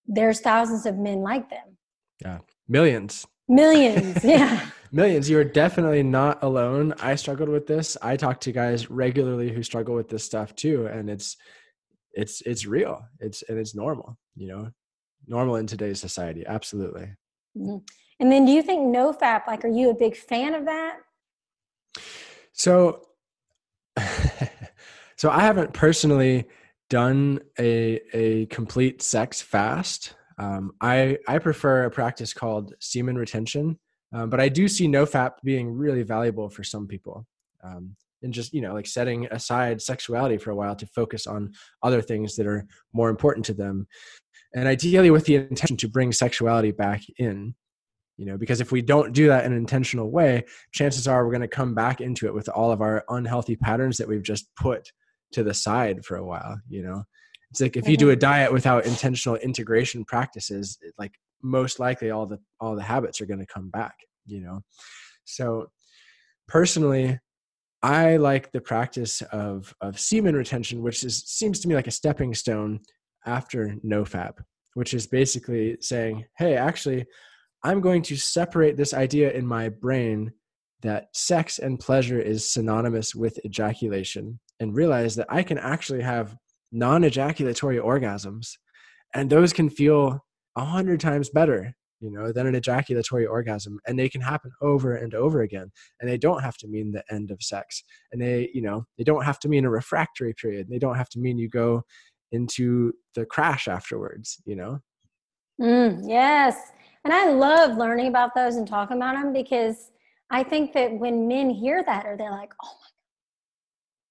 There's 0.08 0.40
thousands 0.40 0.86
of 0.86 0.98
men 0.98 1.20
like 1.20 1.50
them. 1.50 1.78
Yeah. 2.22 2.40
Millions. 2.68 3.26
Millions. 3.48 4.24
Yeah. 4.24 4.70
Millions. 4.92 5.30
You 5.30 5.40
are 5.40 5.44
definitely 5.44 6.04
not 6.04 6.44
alone. 6.44 6.94
I 7.00 7.16
struggled 7.16 7.50
with 7.50 7.68
this. 7.68 7.98
I 8.02 8.16
talk 8.16 8.40
to 8.42 8.52
guys 8.52 8.90
regularly 8.90 9.52
who 9.52 9.64
struggle 9.64 9.96
with 9.96 10.10
this 10.10 10.24
stuff 10.24 10.56
too. 10.56 10.88
And 10.88 11.10
it's, 11.10 11.38
it's, 12.14 12.42
it's 12.42 12.66
real. 12.66 13.06
It's, 13.20 13.44
and 13.44 13.58
it's 13.60 13.76
normal, 13.76 14.18
you 14.36 14.48
know, 14.48 14.72
normal 15.28 15.58
in 15.58 15.68
today's 15.68 16.00
society. 16.00 16.46
Absolutely. 16.46 17.14
Mm-hmm. 17.58 17.78
And 18.20 18.32
then 18.32 18.46
do 18.46 18.52
you 18.52 18.62
think 18.62 18.96
NoFap, 18.96 19.46
like, 19.48 19.64
are 19.64 19.70
you 19.70 19.92
a 19.92 19.96
big 19.96 20.16
fan 20.16 20.56
of 20.56 20.66
that? 20.66 20.98
So, 22.54 23.02
so 25.16 25.30
I 25.30 25.42
haven't 25.42 25.74
personally 25.74 26.48
done 26.90 27.40
a, 27.60 28.00
a 28.14 28.46
complete 28.48 29.02
sex 29.02 29.42
fast. 29.42 30.16
Um, 30.38 30.72
I 30.82 31.18
I 31.28 31.40
prefer 31.40 31.86
a 31.86 31.92
practice 31.92 32.34
called 32.34 32.74
semen 32.80 33.18
retention, 33.18 33.80
um, 34.14 34.30
but 34.30 34.40
I 34.40 34.50
do 34.50 34.68
see 34.68 34.88
NoFap 34.88 35.34
being 35.44 35.72
really 35.72 36.04
valuable 36.04 36.50
for 36.50 36.64
some 36.64 36.88
people. 36.88 37.26
Um, 37.64 37.96
and 38.24 38.34
just 38.34 38.54
you 38.54 38.62
know 38.62 38.74
like 38.74 38.88
setting 38.88 39.28
aside 39.32 39.82
sexuality 39.82 40.38
for 40.38 40.52
a 40.52 40.56
while 40.56 40.76
to 40.76 40.86
focus 40.88 41.28
on 41.28 41.52
other 41.84 42.02
things 42.02 42.36
that 42.36 42.48
are 42.48 42.66
more 42.94 43.10
important 43.10 43.46
to 43.46 43.54
them 43.54 43.88
and 44.56 44.68
ideally 44.68 45.12
with 45.12 45.26
the 45.26 45.36
intention 45.36 45.78
to 45.78 45.88
bring 45.88 46.12
sexuality 46.12 46.72
back 46.72 47.04
in 47.18 47.54
you 48.18 48.26
know 48.26 48.38
because 48.38 48.62
if 48.62 48.72
we 48.72 48.82
don't 48.82 49.14
do 49.14 49.28
that 49.28 49.46
in 49.46 49.52
an 49.52 49.58
intentional 49.58 50.10
way 50.10 50.44
chances 50.72 51.08
are 51.08 51.26
we're 51.26 51.32
going 51.32 51.42
to 51.42 51.48
come 51.48 51.76
back 51.76 52.02
into 52.02 52.26
it 52.28 52.34
with 52.34 52.50
all 52.50 52.72
of 52.72 52.82
our 52.82 53.04
unhealthy 53.10 53.56
patterns 53.56 53.98
that 53.98 54.08
we've 54.08 54.24
just 54.24 54.48
put 54.56 54.92
to 55.32 55.44
the 55.44 55.54
side 55.54 56.04
for 56.06 56.18
a 56.18 56.26
while 56.26 56.60
you 56.70 56.82
know 56.82 57.04
it's 57.52 57.62
like 57.62 57.78
if 57.78 57.88
you 57.88 57.98
do 57.98 58.10
a 58.10 58.14
mm-hmm. 58.14 58.20
diet 58.20 58.54
without 58.54 58.86
intentional 58.86 59.38
integration 59.38 60.04
practices 60.04 60.78
like 60.98 61.14
most 61.42 61.80
likely 61.80 62.12
all 62.12 62.26
the 62.26 62.40
all 62.60 62.76
the 62.76 62.82
habits 62.82 63.22
are 63.22 63.26
going 63.26 63.40
to 63.40 63.46
come 63.46 63.70
back 63.70 63.96
you 64.28 64.42
know? 64.42 64.62
So 65.24 65.68
personally, 66.48 67.20
I 67.82 68.18
like 68.18 68.52
the 68.52 68.62
practice 68.62 69.22
of 69.32 69.74
of 69.82 70.00
semen 70.00 70.36
retention, 70.36 70.84
which 70.84 71.04
is 71.04 71.24
seems 71.26 71.60
to 71.62 71.68
me 71.68 71.76
like 71.76 71.88
a 71.88 71.92
stepping 71.92 72.34
stone 72.34 72.82
after 73.26 73.76
nofap, 73.86 74.40
which 74.76 74.94
is 74.94 75.08
basically 75.08 75.78
saying, 75.82 76.26
"Hey, 76.38 76.56
actually, 76.56 77.06
I'm 77.64 77.82
going 77.82 78.02
to 78.04 78.18
separate 78.18 78.78
this 78.78 78.94
idea 78.94 79.32
in 79.32 79.46
my 79.46 79.70
brain 79.70 80.32
that 80.82 81.08
sex 81.16 81.60
and 81.60 81.80
pleasure 81.80 82.20
is 82.20 82.52
synonymous 82.52 83.16
with 83.16 83.44
ejaculation 83.46 84.40
and 84.60 84.76
realize 84.76 85.16
that 85.16 85.28
I 85.30 85.44
can 85.44 85.58
actually 85.58 86.02
have 86.04 86.36
non-ejaculatory 86.72 87.78
orgasms 87.78 88.58
and 89.14 89.30
those 89.30 89.54
can 89.54 89.70
feel 89.70 90.24
a 90.56 90.66
hundred 90.66 91.00
times 91.00 91.30
better 91.30 91.76
you 92.00 92.12
know 92.12 92.32
than 92.32 92.46
an 92.46 92.56
ejaculatory 92.56 93.26
orgasm 93.26 93.80
and 93.88 93.98
they 93.98 94.10
can 94.10 94.22
happen 94.22 94.52
over 94.62 94.96
and 94.96 95.14
over 95.16 95.42
again 95.42 95.72
and 96.00 96.10
they 96.10 96.18
don't 96.18 96.44
have 96.44 96.58
to 96.58 96.68
mean 96.68 96.92
the 96.92 97.04
end 97.12 97.32
of 97.32 97.42
sex 97.42 97.84
and 98.12 98.22
they 98.22 98.50
you 98.54 98.62
know 98.62 98.86
they 98.98 99.04
don't 99.04 99.24
have 99.24 99.40
to 99.40 99.50
mean 99.50 99.66
a 99.66 99.70
refractory 99.70 100.34
period 100.34 100.68
they 100.70 100.80
don't 100.80 100.98
have 100.98 101.10
to 101.10 101.20
mean 101.20 101.38
you 101.38 101.50
go 101.50 101.82
into 102.32 102.94
the 103.16 103.26
crash 103.26 103.68
afterwards 103.68 104.42
you 104.46 104.56
know? 104.56 104.80
Mm, 105.60 106.08
yes 106.08 106.72
and 107.04 107.14
i 107.14 107.30
love 107.30 107.78
learning 107.78 108.08
about 108.08 108.36
those 108.36 108.58
and 108.58 108.68
talking 108.68 108.98
about 108.98 109.16
them 109.16 109.34
because 109.34 109.92
i 110.30 110.44
think 110.44 110.74
that 110.74 110.94
when 110.94 111.28
men 111.28 111.50
hear 111.50 111.84
that 111.84 112.06
or 112.06 112.16
they're 112.18 112.32
like 112.32 112.54
oh 112.64 112.68
my 112.68 112.86
god 112.86 112.92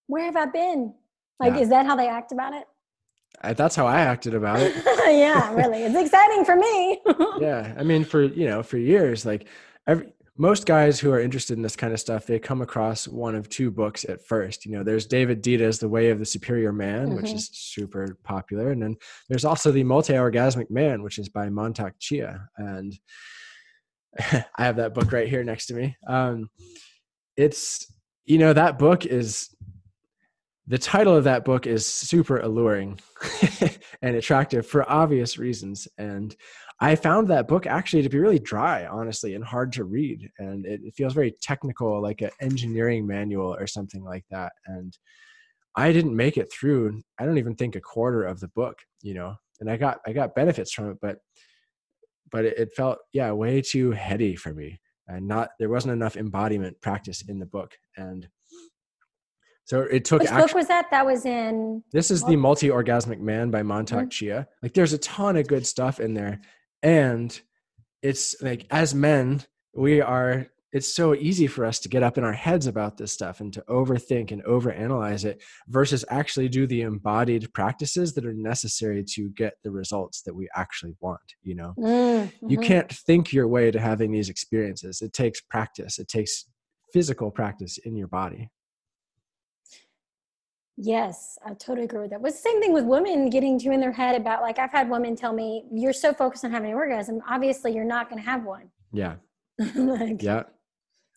where 0.08 0.24
have 0.24 0.36
i 0.36 0.46
been 0.46 0.92
like 1.40 1.54
yeah. 1.54 1.60
is 1.60 1.68
that 1.68 1.86
how 1.86 1.96
they 1.96 2.08
act 2.08 2.32
about 2.32 2.54
it 2.54 2.66
that's 3.54 3.76
how 3.76 3.86
I 3.86 4.00
acted 4.00 4.34
about 4.34 4.60
it. 4.60 4.74
yeah, 5.18 5.52
really. 5.54 5.82
It's 5.82 5.96
exciting 5.96 6.44
for 6.44 6.56
me. 6.56 7.00
yeah. 7.40 7.74
I 7.76 7.82
mean, 7.82 8.04
for, 8.04 8.22
you 8.22 8.46
know, 8.46 8.62
for 8.62 8.78
years, 8.78 9.26
like 9.26 9.46
every, 9.86 10.12
most 10.38 10.66
guys 10.66 11.00
who 11.00 11.10
are 11.12 11.20
interested 11.20 11.56
in 11.56 11.62
this 11.62 11.76
kind 11.76 11.92
of 11.92 12.00
stuff, 12.00 12.26
they 12.26 12.38
come 12.38 12.60
across 12.60 13.08
one 13.08 13.34
of 13.34 13.48
two 13.48 13.70
books 13.70 14.04
at 14.04 14.24
first. 14.26 14.66
You 14.66 14.72
know, 14.72 14.82
there's 14.82 15.06
David 15.06 15.42
Deida's 15.42 15.78
The 15.78 15.88
Way 15.88 16.10
of 16.10 16.18
the 16.18 16.26
Superior 16.26 16.72
Man, 16.72 17.08
mm-hmm. 17.08 17.16
which 17.16 17.32
is 17.32 17.48
super 17.52 18.18
popular. 18.22 18.70
And 18.70 18.82
then 18.82 18.96
there's 19.28 19.44
also 19.44 19.70
The 19.70 19.84
Multi-Orgasmic 19.84 20.70
Man, 20.70 21.02
which 21.02 21.18
is 21.18 21.28
by 21.28 21.48
Mantak 21.48 21.92
Chia. 21.98 22.48
And 22.56 22.98
I 24.18 24.44
have 24.58 24.76
that 24.76 24.94
book 24.94 25.12
right 25.12 25.28
here 25.28 25.44
next 25.44 25.66
to 25.66 25.74
me. 25.74 25.96
Um, 26.06 26.50
it's, 27.36 27.90
you 28.24 28.38
know, 28.38 28.52
that 28.52 28.78
book 28.78 29.06
is 29.06 29.55
the 30.68 30.78
title 30.78 31.14
of 31.14 31.24
that 31.24 31.44
book 31.44 31.66
is 31.66 31.86
super 31.86 32.40
alluring 32.40 32.98
and 34.02 34.16
attractive 34.16 34.66
for 34.66 34.90
obvious 34.90 35.38
reasons 35.38 35.86
and 35.98 36.36
i 36.80 36.94
found 36.94 37.28
that 37.28 37.48
book 37.48 37.66
actually 37.66 38.02
to 38.02 38.08
be 38.08 38.18
really 38.18 38.38
dry 38.38 38.86
honestly 38.86 39.34
and 39.34 39.44
hard 39.44 39.72
to 39.72 39.84
read 39.84 40.28
and 40.38 40.66
it, 40.66 40.80
feels 40.94 41.14
very 41.14 41.34
technical 41.40 42.02
like 42.02 42.20
an 42.20 42.30
engineering 42.40 43.06
manual 43.06 43.54
or 43.54 43.66
something 43.66 44.02
like 44.02 44.24
that 44.30 44.52
and 44.66 44.98
i 45.76 45.92
didn't 45.92 46.16
make 46.16 46.36
it 46.36 46.52
through 46.52 47.00
i 47.18 47.24
don't 47.24 47.38
even 47.38 47.54
think 47.54 47.76
a 47.76 47.80
quarter 47.80 48.24
of 48.24 48.40
the 48.40 48.48
book 48.48 48.78
you 49.02 49.14
know 49.14 49.34
and 49.60 49.70
i 49.70 49.76
got 49.76 50.00
i 50.06 50.12
got 50.12 50.34
benefits 50.34 50.72
from 50.72 50.90
it 50.90 50.98
but 51.00 51.18
but 52.30 52.44
it, 52.44 52.58
it 52.58 52.72
felt 52.76 52.98
yeah 53.12 53.30
way 53.30 53.62
too 53.62 53.92
heady 53.92 54.34
for 54.34 54.52
me 54.52 54.80
and 55.08 55.26
not 55.26 55.50
there 55.58 55.68
wasn't 55.68 55.92
enough 55.92 56.16
embodiment 56.16 56.80
practice 56.80 57.22
in 57.28 57.38
the 57.38 57.46
book 57.46 57.72
and 57.96 58.28
so 59.66 59.82
it 59.82 60.06
took. 60.06 60.22
Which 60.22 60.30
book 60.30 60.54
was 60.54 60.68
that? 60.68 60.90
That 60.90 61.04
was 61.04 61.26
in. 61.26 61.82
This 61.92 62.10
is 62.10 62.24
the 62.24 62.36
multi-orgasmic 62.36 63.20
man 63.20 63.50
by 63.50 63.62
Mantak 63.62 63.88
mm-hmm. 63.88 64.08
Chia. 64.08 64.48
Like, 64.62 64.72
there's 64.72 64.94
a 64.94 64.98
ton 64.98 65.36
of 65.36 65.46
good 65.46 65.66
stuff 65.66 66.00
in 66.00 66.14
there, 66.14 66.40
and 66.82 67.38
it's 68.02 68.34
like 68.40 68.66
as 68.70 68.94
men, 68.94 69.42
we 69.74 70.00
are. 70.00 70.46
It's 70.72 70.92
so 70.92 71.14
easy 71.14 71.46
for 71.46 71.64
us 71.64 71.78
to 71.80 71.88
get 71.88 72.02
up 72.02 72.18
in 72.18 72.24
our 72.24 72.34
heads 72.34 72.66
about 72.66 72.98
this 72.98 73.10
stuff 73.10 73.40
and 73.40 73.50
to 73.54 73.64
overthink 73.66 74.30
and 74.30 74.44
overanalyze 74.44 75.24
it, 75.24 75.42
versus 75.68 76.04
actually 76.10 76.48
do 76.48 76.66
the 76.66 76.82
embodied 76.82 77.50
practices 77.54 78.12
that 78.14 78.26
are 78.26 78.34
necessary 78.34 79.02
to 79.14 79.30
get 79.30 79.54
the 79.64 79.70
results 79.70 80.22
that 80.22 80.34
we 80.34 80.48
actually 80.54 80.94
want. 81.00 81.20
You 81.42 81.54
know, 81.54 81.74
mm-hmm. 81.78 82.50
you 82.50 82.58
can't 82.58 82.92
think 82.92 83.32
your 83.32 83.48
way 83.48 83.70
to 83.70 83.80
having 83.80 84.12
these 84.12 84.28
experiences. 84.28 85.00
It 85.00 85.14
takes 85.14 85.40
practice. 85.40 85.98
It 85.98 86.08
takes 86.08 86.44
physical 86.92 87.30
practice 87.30 87.78
in 87.78 87.96
your 87.96 88.08
body. 88.08 88.50
Yes, 90.76 91.38
I 91.44 91.54
totally 91.54 91.84
agree 91.84 92.00
with 92.00 92.10
that. 92.10 92.20
What's 92.20 92.36
the 92.36 92.50
same 92.50 92.60
thing 92.60 92.72
with 92.72 92.84
women 92.84 93.30
getting 93.30 93.58
too 93.58 93.70
in 93.70 93.80
their 93.80 93.92
head 93.92 94.14
about 94.14 94.42
like 94.42 94.58
I've 94.58 94.72
had 94.72 94.90
women 94.90 95.16
tell 95.16 95.32
me, 95.32 95.64
"You're 95.72 95.94
so 95.94 96.12
focused 96.12 96.44
on 96.44 96.50
having 96.50 96.70
an 96.70 96.76
orgasm, 96.76 97.22
obviously 97.28 97.74
you're 97.74 97.84
not 97.84 98.10
going 98.10 98.22
to 98.22 98.28
have 98.28 98.44
one." 98.44 98.70
Yeah. 98.92 99.14
like, 99.74 100.22
yeah. 100.22 100.42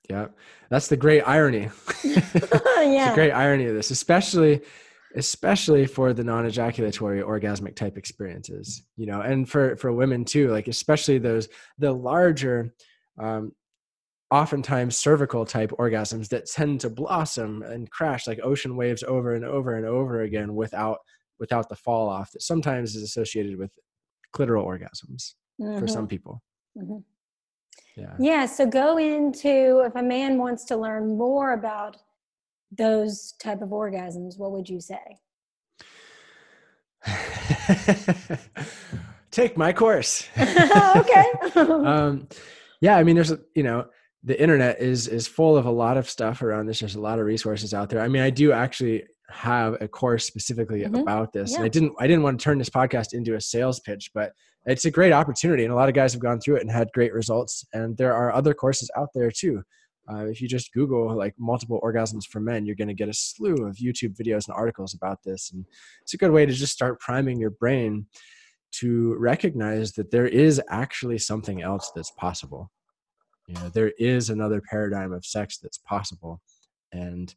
Yeah. 0.09 0.27
That's 0.69 0.87
the 0.87 0.97
great 0.97 1.21
irony. 1.23 1.69
yeah. 2.03 2.21
it's 2.23 3.11
a 3.11 3.15
great 3.15 3.31
irony 3.31 3.65
of 3.65 3.75
this, 3.75 3.91
especially 3.91 4.61
especially 5.15 5.87
for 5.87 6.13
the 6.13 6.23
non-ejaculatory 6.23 7.21
orgasmic 7.21 7.75
type 7.75 7.97
experiences, 7.97 8.83
you 8.95 9.07
know, 9.07 9.21
and 9.21 9.49
for 9.49 9.75
for 9.75 9.91
women 9.91 10.23
too, 10.23 10.49
like 10.51 10.67
especially 10.67 11.17
those 11.17 11.49
the 11.79 11.91
larger 11.91 12.73
um, 13.19 13.51
oftentimes 14.31 14.95
cervical 14.95 15.45
type 15.45 15.71
orgasms 15.79 16.29
that 16.29 16.45
tend 16.45 16.79
to 16.81 16.89
blossom 16.89 17.63
and 17.63 17.89
crash 17.89 18.27
like 18.27 18.39
ocean 18.43 18.75
waves 18.75 19.03
over 19.03 19.33
and 19.33 19.43
over 19.43 19.75
and 19.75 19.85
over 19.85 20.21
again 20.21 20.53
without 20.53 20.99
without 21.39 21.67
the 21.69 21.75
fall 21.75 22.07
off 22.07 22.31
that 22.31 22.41
sometimes 22.41 22.95
is 22.95 23.03
associated 23.03 23.57
with 23.57 23.71
clitoral 24.35 24.65
orgasms 24.65 25.33
mm-hmm. 25.59 25.79
for 25.79 25.87
some 25.87 26.01
mm-hmm. 26.01 26.07
people 26.07 26.43
mm-hmm. 26.77 26.97
yeah 27.99 28.13
yeah 28.19 28.45
so 28.45 28.65
go 28.67 28.97
into 28.97 29.81
if 29.85 29.95
a 29.95 30.03
man 30.03 30.37
wants 30.37 30.63
to 30.65 30.77
learn 30.77 31.17
more 31.17 31.53
about 31.53 31.97
those 32.71 33.33
type 33.41 33.63
of 33.63 33.69
orgasms 33.69 34.37
what 34.37 34.51
would 34.51 34.69
you 34.69 34.79
say 34.79 35.17
take 39.31 39.57
my 39.57 39.73
course 39.73 40.27
okay 40.37 41.25
um 41.55 42.27
yeah 42.81 42.95
i 42.95 43.03
mean 43.03 43.15
there's 43.15 43.33
you 43.55 43.63
know 43.63 43.85
the 44.23 44.39
internet 44.39 44.81
is 44.81 45.07
is 45.07 45.27
full 45.27 45.55
of 45.55 45.65
a 45.65 45.71
lot 45.71 45.97
of 45.97 46.09
stuff 46.09 46.41
around 46.41 46.65
this. 46.65 46.79
There's 46.79 46.95
a 46.95 47.01
lot 47.01 47.19
of 47.19 47.25
resources 47.25 47.73
out 47.73 47.89
there. 47.89 48.01
I 48.01 48.07
mean, 48.07 48.21
I 48.21 48.29
do 48.29 48.51
actually 48.51 49.03
have 49.29 49.77
a 49.81 49.87
course 49.87 50.25
specifically 50.25 50.81
mm-hmm. 50.81 50.95
about 50.95 51.31
this. 51.33 51.51
Yeah. 51.51 51.57
And 51.57 51.65
I 51.65 51.69
didn't 51.69 51.93
I 51.99 52.07
didn't 52.07 52.23
want 52.23 52.39
to 52.39 52.43
turn 52.43 52.57
this 52.57 52.69
podcast 52.69 53.13
into 53.13 53.35
a 53.35 53.41
sales 53.41 53.79
pitch, 53.79 54.11
but 54.13 54.33
it's 54.65 54.85
a 54.85 54.91
great 54.91 55.13
opportunity 55.13 55.63
and 55.63 55.71
a 55.71 55.75
lot 55.75 55.87
of 55.87 55.95
guys 55.95 56.11
have 56.13 56.21
gone 56.21 56.39
through 56.39 56.57
it 56.57 56.61
and 56.61 56.71
had 56.71 56.89
great 56.93 57.13
results 57.13 57.65
and 57.73 57.95
there 57.97 58.13
are 58.13 58.33
other 58.33 58.53
courses 58.53 58.91
out 58.97 59.09
there 59.15 59.31
too. 59.31 59.63
Uh, 60.11 60.25
if 60.25 60.41
you 60.41 60.47
just 60.47 60.73
Google 60.73 61.15
like 61.15 61.35
multiple 61.37 61.79
orgasms 61.83 62.25
for 62.25 62.39
men, 62.39 62.65
you're 62.65 62.75
going 62.75 62.87
to 62.87 62.95
get 62.95 63.09
a 63.09 63.13
slew 63.13 63.67
of 63.67 63.75
YouTube 63.75 64.17
videos 64.19 64.47
and 64.47 64.55
articles 64.55 64.95
about 64.95 65.19
this. 65.23 65.51
And 65.53 65.65
it's 66.01 66.15
a 66.15 66.17
good 66.17 66.31
way 66.31 66.47
to 66.47 66.51
just 66.51 66.73
start 66.73 66.99
priming 66.99 67.39
your 67.39 67.51
brain 67.51 68.07
to 68.71 69.15
recognize 69.19 69.93
that 69.93 70.09
there 70.09 70.27
is 70.27 70.59
actually 70.69 71.19
something 71.19 71.61
else 71.61 71.91
that's 71.95 72.11
possible 72.11 72.71
you 73.49 73.55
know 73.55 73.69
there 73.69 73.91
is 73.97 74.29
another 74.29 74.61
paradigm 74.61 75.11
of 75.11 75.25
sex 75.25 75.57
that's 75.57 75.79
possible 75.79 76.39
and 76.93 77.33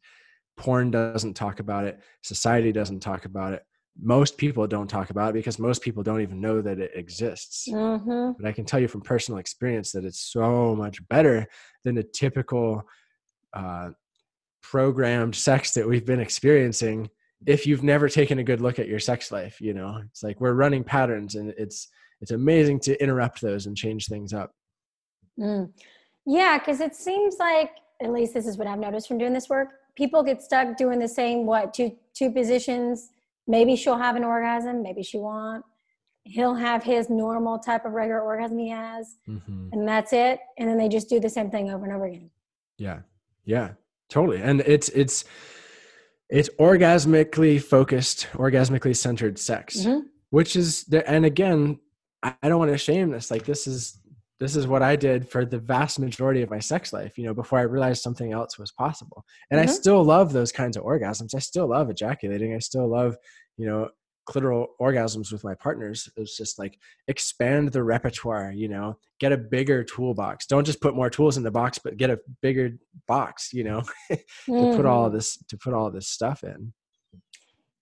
porn 0.57 0.91
doesn't 0.91 1.33
talk 1.33 1.59
about 1.59 1.85
it 1.85 1.99
society 2.21 2.71
doesn't 2.71 2.99
talk 2.99 3.25
about 3.25 3.53
it 3.53 3.63
most 3.99 4.37
people 4.37 4.65
don't 4.65 4.87
talk 4.87 5.09
about 5.09 5.31
it 5.31 5.33
because 5.33 5.59
most 5.59 5.81
people 5.81 6.03
don't 6.03 6.21
even 6.21 6.39
know 6.39 6.61
that 6.61 6.79
it 6.79 6.91
exists 6.93 7.67
mm-hmm. 7.67 8.31
but 8.37 8.47
i 8.47 8.51
can 8.51 8.63
tell 8.63 8.79
you 8.79 8.87
from 8.87 9.01
personal 9.01 9.39
experience 9.39 9.91
that 9.91 10.05
it's 10.05 10.31
so 10.31 10.75
much 10.75 11.05
better 11.09 11.45
than 11.83 11.95
the 11.95 12.03
typical 12.03 12.83
uh, 13.53 13.89
programmed 14.61 15.35
sex 15.35 15.73
that 15.73 15.87
we've 15.87 16.05
been 16.05 16.19
experiencing 16.19 17.09
if 17.45 17.65
you've 17.67 17.83
never 17.83 18.07
taken 18.07 18.39
a 18.39 18.43
good 18.43 18.61
look 18.61 18.79
at 18.79 18.87
your 18.87 18.99
sex 18.99 19.31
life 19.31 19.59
you 19.59 19.73
know 19.73 19.99
it's 20.09 20.21
like 20.21 20.39
we're 20.39 20.53
running 20.53 20.83
patterns 20.83 21.35
and 21.35 21.53
it's 21.57 21.89
it's 22.21 22.31
amazing 22.31 22.79
to 22.79 23.01
interrupt 23.01 23.41
those 23.41 23.65
and 23.65 23.75
change 23.75 24.07
things 24.07 24.31
up 24.31 24.51
mm. 25.39 25.69
Yeah, 26.25 26.57
because 26.57 26.79
it 26.79 26.95
seems 26.95 27.37
like 27.37 27.71
at 28.01 28.11
least 28.11 28.33
this 28.33 28.47
is 28.47 28.57
what 28.57 28.67
I've 28.67 28.79
noticed 28.79 29.07
from 29.07 29.17
doing 29.17 29.33
this 29.33 29.49
work. 29.49 29.69
People 29.95 30.23
get 30.23 30.41
stuck 30.41 30.77
doing 30.77 30.99
the 30.99 31.07
same 31.07 31.45
what 31.45 31.73
two 31.73 31.95
two 32.13 32.31
positions. 32.31 33.09
Maybe 33.47 33.75
she'll 33.75 33.97
have 33.97 34.15
an 34.15 34.23
orgasm, 34.23 34.81
maybe 34.81 35.03
she 35.03 35.17
won't. 35.17 35.65
He'll 36.25 36.55
have 36.55 36.83
his 36.83 37.09
normal 37.09 37.59
type 37.59 37.83
of 37.83 37.91
regular 37.91 38.21
orgasm 38.21 38.57
he 38.57 38.69
has, 38.69 39.17
mm-hmm. 39.27 39.69
and 39.73 39.85
that's 39.85 40.13
it. 40.13 40.39
And 40.57 40.69
then 40.69 40.77
they 40.77 40.87
just 40.87 41.09
do 41.09 41.19
the 41.19 41.29
same 41.29 41.51
thing 41.51 41.69
over 41.69 41.83
and 41.83 41.93
over 41.93 42.05
again. 42.05 42.29
Yeah, 42.77 42.99
yeah, 43.43 43.71
totally. 44.09 44.41
And 44.41 44.61
it's 44.61 44.87
it's 44.89 45.25
it's 46.29 46.49
orgasmically 46.59 47.61
focused, 47.61 48.27
orgasmically 48.33 48.95
centered 48.95 49.37
sex, 49.37 49.77
mm-hmm. 49.77 50.07
which 50.29 50.55
is 50.55 50.85
the 50.85 51.07
and 51.09 51.25
again, 51.25 51.79
I 52.23 52.33
don't 52.43 52.59
want 52.59 52.71
to 52.71 52.77
shame 52.77 53.11
this. 53.11 53.29
Like 53.29 53.43
this 53.43 53.67
is 53.67 53.99
this 54.43 54.57
is 54.57 54.67
what 54.67 54.83
I 54.83 54.97
did 54.97 55.29
for 55.29 55.45
the 55.45 55.57
vast 55.57 55.99
majority 55.99 56.41
of 56.41 56.49
my 56.49 56.59
sex 56.59 56.91
life, 56.91 57.17
you 57.17 57.23
know, 57.23 57.33
before 57.33 57.59
I 57.59 57.63
realized 57.63 58.03
something 58.03 58.33
else 58.33 58.59
was 58.59 58.73
possible. 58.73 59.23
And 59.49 59.57
mm-hmm. 59.57 59.69
I 59.69 59.73
still 59.73 60.03
love 60.03 60.33
those 60.33 60.51
kinds 60.51 60.75
of 60.75 60.83
orgasms. 60.83 61.33
I 61.33 61.39
still 61.39 61.67
love 61.67 61.89
ejaculating. 61.89 62.53
I 62.53 62.59
still 62.59 62.89
love, 62.89 63.15
you 63.57 63.65
know, 63.65 63.87
clitoral 64.29 64.67
orgasms 64.81 65.31
with 65.31 65.43
my 65.43 65.53
partners 65.55 66.09
It's 66.15 66.37
just 66.37 66.57
like 66.59 66.77
expand 67.09 67.73
the 67.73 67.83
repertoire 67.83 68.53
you 68.53 68.69
know 68.69 68.97
get 69.19 69.33
a 69.33 69.37
bigger 69.37 69.83
toolbox 69.83 70.45
don't 70.45 70.63
just 70.63 70.79
put 70.79 70.95
more 70.95 71.09
tools 71.09 71.35
in 71.35 71.43
the 71.43 71.51
box 71.51 71.77
but 71.77 71.97
get 71.97 72.09
a 72.09 72.17
bigger 72.41 72.71
box 73.05 73.51
you 73.51 73.65
know 73.65 73.83
to 74.09 74.17
mm. 74.47 74.75
put 74.77 74.85
all 74.85 75.07
mm-hmm. 75.07 75.15
this 75.15 75.37
to 75.49 75.57
put 75.57 75.73
all 75.73 75.91
this 75.91 76.07
stuff 76.07 76.41
in 76.41 76.71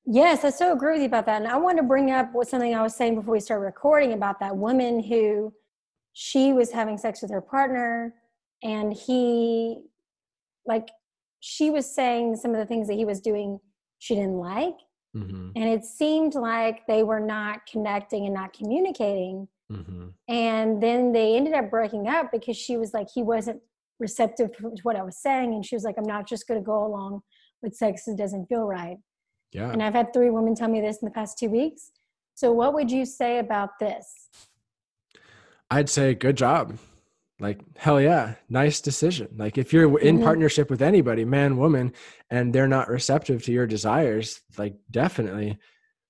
yes 0.08 0.44
i 0.44 0.50
so 0.50 0.74
agree 0.74 0.94
with 0.94 1.01
you 1.01 1.08
about 1.08 1.27
that 1.27 1.44
and 1.44 1.51
i 1.51 1.56
want 1.56 1.77
to 1.77 1.84
bring 1.84 2.10
up 2.10 2.34
what 2.34 2.48
something 2.48 2.74
i 2.74 2.82
was 2.82 2.96
saying 2.96 3.13
before 3.13 3.34
we 3.34 3.39
start 3.39 3.62
recording 3.62 4.13
about 4.13 4.39
that 4.39 4.58
woman 4.58 5.03
who 5.03 5.53
she 6.13 6.53
was 6.53 6.72
having 6.72 6.98
sex 6.98 7.22
with 7.22 7.32
her 7.32 7.41
partner 7.41 8.13
and 8.63 8.94
he 8.94 9.82
like 10.65 10.89
she 11.39 11.70
was 11.72 11.94
saying 11.94 12.36
some 12.36 12.51
of 12.51 12.58
the 12.58 12.65
things 12.65 12.88
that 12.88 12.96
he 12.96 13.06
was 13.06 13.20
doing 13.20 13.60
she 14.00 14.15
didn't 14.15 14.38
like 14.38 14.75
Mm-hmm. 15.15 15.50
And 15.56 15.70
it 15.70 15.84
seemed 15.84 16.36
like 16.36 16.88
they 16.88 17.03
were 17.03 17.20
not 17.20 17.65
connecting 17.65 18.25
and 18.25 18.34
not 18.34 18.53
communicating. 18.53 19.48
Mm-hmm. 19.72 20.08
And 20.30 20.82
then 20.82 21.12
they 21.12 21.36
ended 21.36 21.53
up 21.53 21.70
breaking 21.70 22.08
up 22.08 22.32
because 22.32 22.58
she 22.58 22.77
was 22.77 22.94
like, 22.94 23.08
he 23.13 23.24
wasn't 23.24 23.62
receptive 24.00 24.56
to 24.58 24.72
what 24.84 24.96
I 24.96 25.03
was 25.03 25.18
saying. 25.18 25.53
And 25.53 25.65
she 25.65 25.75
was 25.75 25.84
like, 25.84 25.96
I'm 25.98 26.06
not 26.06 26.27
just 26.27 26.48
going 26.48 26.60
to 26.60 26.65
go 26.65 26.86
along 26.86 27.22
with 27.62 27.75
sex 27.75 28.06
that 28.06 28.18
doesn't 28.18 28.48
feel 28.48 28.63
right. 28.63 28.98
Yeah. 29.51 29.72
And 29.72 29.84
I've 29.84 29.94
had 29.94 30.13
three 30.13 30.30
women 30.30 30.56
tell 30.56 30.70
me 30.70 30.82
this 30.82 31.00
in 31.01 31.06
the 31.06 31.13
past 31.13 31.38
two 31.38 31.50
weeks. 31.50 31.91
So, 32.36 32.53
what 32.53 32.74
would 32.74 32.89
you 32.89 33.06
say 33.06 33.39
about 33.39 33.72
this? 33.80 34.30
I'd 35.72 35.90
say 35.90 36.13
good 36.13 36.38
job 36.38 36.78
like 37.42 37.60
hell 37.75 38.00
yeah 38.00 38.36
nice 38.50 38.80
decision 38.80 39.28
like 39.36 39.58
if 39.58 39.74
you're 39.74 40.00
in 40.00 40.16
mm-hmm. 40.16 40.24
partnership 40.24 40.70
with 40.70 40.82
anybody 40.82 41.25
man 41.25 41.58
woman 41.58 41.92
and 42.30 42.54
they're 42.54 42.68
not 42.68 42.88
receptive 42.88 43.44
to 43.44 43.51
your 43.51 43.66
desires 43.66 44.42
like 44.58 44.75
definitely 44.92 45.58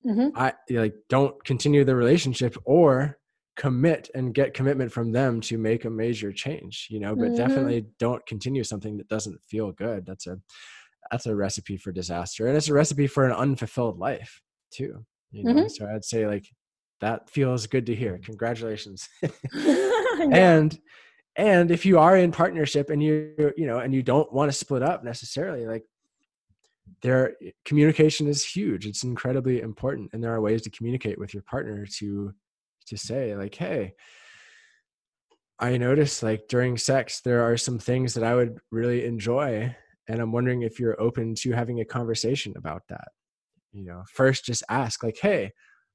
mm-hmm. 0.06 0.38
i 0.38 0.54
like 0.70 0.94
don't 1.10 1.44
continue 1.46 1.84
the 1.86 1.96
relationship 1.96 2.56
or 2.66 3.18
commit 3.56 4.10
and 4.14 4.34
get 4.34 4.54
commitment 4.54 4.92
from 4.92 5.12
them 5.12 5.40
to 5.40 5.58
make 5.58 5.86
a 5.86 5.90
major 5.90 6.32
change 6.32 6.88
you 6.90 7.00
know 7.00 7.16
but 7.16 7.28
mm-hmm. 7.30 7.36
definitely 7.36 7.86
don't 7.98 8.26
continue 8.26 8.64
something 8.64 8.98
that 8.98 9.08
doesn't 9.08 9.42
feel 9.44 9.72
good 9.72 10.06
that's 10.06 10.28
a 10.28 10.38
that's 11.10 11.26
a 11.26 11.36
recipe 11.36 11.78
for 11.78 11.92
disaster 11.92 12.48
and 12.48 12.58
it's 12.58 12.70
a 12.70 12.74
recipe 12.74 13.08
for 13.08 13.26
an 13.26 13.32
unfulfilled 13.32 13.98
life 13.98 14.42
too 14.72 15.06
you 15.32 15.44
know 15.44 15.54
mm-hmm. 15.54 15.68
so 15.68 15.88
i'd 15.88 16.06
say 16.06 16.28
like 16.28 16.46
that 17.02 17.30
feels 17.30 17.68
good 17.68 17.86
to 17.88 17.96
hear. 17.96 18.20
Congratulations. 18.24 19.10
Yeah. 19.54 20.28
and 20.32 20.80
and 21.36 21.72
if 21.72 21.86
you 21.86 21.98
are 21.98 22.16
in 22.16 22.32
partnership 22.32 22.90
and 22.90 23.02
you 23.02 23.54
you 23.58 23.66
know 23.66 23.80
and 23.80 23.94
you 23.94 24.04
don't 24.04 24.32
want 24.32 24.52
to 24.52 24.58
split 24.58 24.84
up 24.84 25.04
necessarily 25.04 25.66
like 25.66 25.84
there 27.02 27.36
communication 27.66 28.28
is 28.28 28.46
huge. 28.46 28.86
It's 28.86 29.04
incredibly 29.04 29.62
important 29.62 30.12
and 30.14 30.24
there 30.24 30.34
are 30.34 30.42
ways 30.42 30.62
to 30.64 30.70
communicate 30.70 31.18
with 31.18 31.34
your 31.34 31.44
partner 31.44 31.88
to 31.98 32.34
to 32.88 32.98
say 32.98 33.36
like 33.36 33.56
hey 33.56 33.94
i 35.60 35.78
notice 35.78 36.24
like 36.24 36.48
during 36.50 36.78
sex 36.78 37.22
there 37.22 37.42
are 37.44 37.56
some 37.56 37.80
things 37.80 38.14
that 38.14 38.24
i 38.24 38.36
would 38.36 38.58
really 38.72 39.06
enjoy 39.06 39.74
and 40.08 40.20
i'm 40.20 40.32
wondering 40.32 40.64
if 40.64 40.80
you're 40.80 41.00
open 41.00 41.36
to 41.36 41.52
having 41.52 41.80
a 41.80 41.86
conversation 41.86 42.54
about 42.58 42.82
that. 42.90 43.10
You 43.72 43.86
know 43.86 44.04
first 44.12 44.46
just 44.46 44.64
ask 44.70 45.04
like 45.04 45.18
hey 45.22 45.52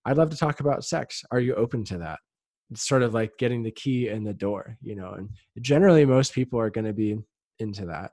i'd 0.06 0.16
love 0.16 0.30
to 0.30 0.36
talk 0.36 0.60
about 0.60 0.84
sex. 0.84 1.22
Are 1.30 1.40
you 1.40 1.54
open 1.54 1.84
to 1.84 1.98
that? 1.98 2.18
It's 2.70 2.88
sort 2.88 3.02
of 3.02 3.14
like 3.14 3.32
getting 3.38 3.62
the 3.62 3.70
key 3.70 4.08
in 4.08 4.24
the 4.24 4.34
door 4.34 4.76
you 4.80 4.96
know 4.96 5.12
and 5.12 5.28
generally 5.60 6.04
most 6.04 6.32
people 6.32 6.58
are 6.58 6.70
going 6.70 6.86
to 6.86 6.92
be 6.92 7.18
into 7.58 7.86
that. 7.86 8.12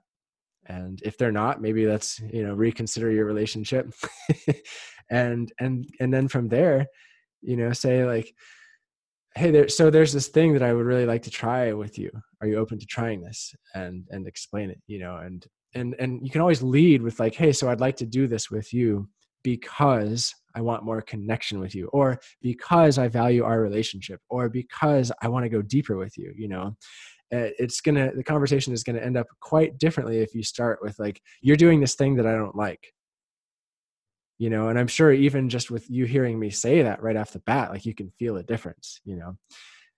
And 0.66 1.02
if 1.04 1.18
they're 1.18 1.32
not 1.32 1.62
maybe 1.62 1.88
let's 1.88 2.20
you 2.32 2.46
know 2.46 2.54
reconsider 2.54 3.12
your 3.12 3.26
relationship. 3.26 3.94
And 5.10 5.52
and 5.60 5.86
and 6.00 6.14
then 6.14 6.28
from 6.28 6.48
there 6.48 6.88
you 7.42 7.58
know 7.58 7.74
say 7.74 8.06
like 8.06 8.34
hey 9.36 9.52
there 9.52 9.68
so 9.68 9.90
there's 9.90 10.14
this 10.14 10.30
thing 10.30 10.54
that 10.54 10.64
i 10.64 10.72
would 10.72 10.86
really 10.86 11.06
like 11.06 11.24
to 11.24 11.30
try 11.30 11.74
with 11.74 12.00
you. 12.00 12.10
Are 12.42 12.48
you 12.48 12.58
open 12.58 12.80
to 12.80 12.86
trying 12.86 13.22
this? 13.22 13.54
And 13.76 14.08
and 14.12 14.28
explain 14.28 14.70
it 14.70 14.82
you 14.88 15.00
know 15.00 15.18
and 15.18 15.46
and 15.76 15.96
and 16.00 16.22
you 16.24 16.32
can 16.32 16.42
always 16.42 16.64
lead 16.64 17.02
with 17.02 17.20
like 17.20 17.36
hey 17.36 17.52
so 17.52 17.70
i'd 17.70 17.82
like 17.82 17.98
to 17.98 18.06
do 18.06 18.28
this 18.28 18.50
with 18.50 18.74
you 18.74 19.10
because 19.44 20.34
I 20.56 20.62
want 20.62 20.84
more 20.84 21.02
connection 21.02 21.60
with 21.60 21.74
you, 21.76 21.88
or 21.88 22.20
because 22.42 22.98
I 22.98 23.08
value 23.08 23.44
our 23.44 23.62
relationship, 23.62 24.22
or 24.30 24.50
because 24.50 25.12
I 25.22 25.28
want 25.28 25.44
to 25.46 25.50
go 25.50 25.62
deeper 25.62 25.98
with 25.98 26.18
you, 26.18 26.34
you 26.36 26.48
know. 26.48 26.76
Eh, 27.32 27.50
it's 27.58 27.82
gonna, 27.82 28.12
the 28.16 28.24
conversation 28.24 28.74
is 28.74 28.84
gonna 28.84 29.00
end 29.00 29.18
up 29.18 29.28
quite 29.40 29.78
differently 29.78 30.20
if 30.20 30.36
you 30.36 30.44
start 30.44 30.80
with, 30.82 30.98
like, 31.00 31.22
you're 31.42 31.58
doing 31.58 31.80
this 31.80 31.96
thing 31.96 32.16
that 32.16 32.28
I 32.28 32.34
don't 32.34 32.56
like, 32.56 32.94
you 34.38 34.50
know. 34.50 34.70
And 34.70 34.78
I'm 34.78 34.88
sure 34.88 35.12
even 35.12 35.50
just 35.50 35.72
with 35.72 35.90
you 35.90 36.06
hearing 36.06 36.40
me 36.40 36.50
say 36.50 36.84
that 36.84 37.02
right 37.02 37.18
off 37.18 37.34
the 37.34 37.40
bat, 37.40 37.72
like, 37.72 37.86
you 37.86 37.96
can 37.96 38.12
feel 38.12 38.38
a 38.38 38.44
difference, 38.44 39.02
you 39.04 39.16
know. 39.16 39.38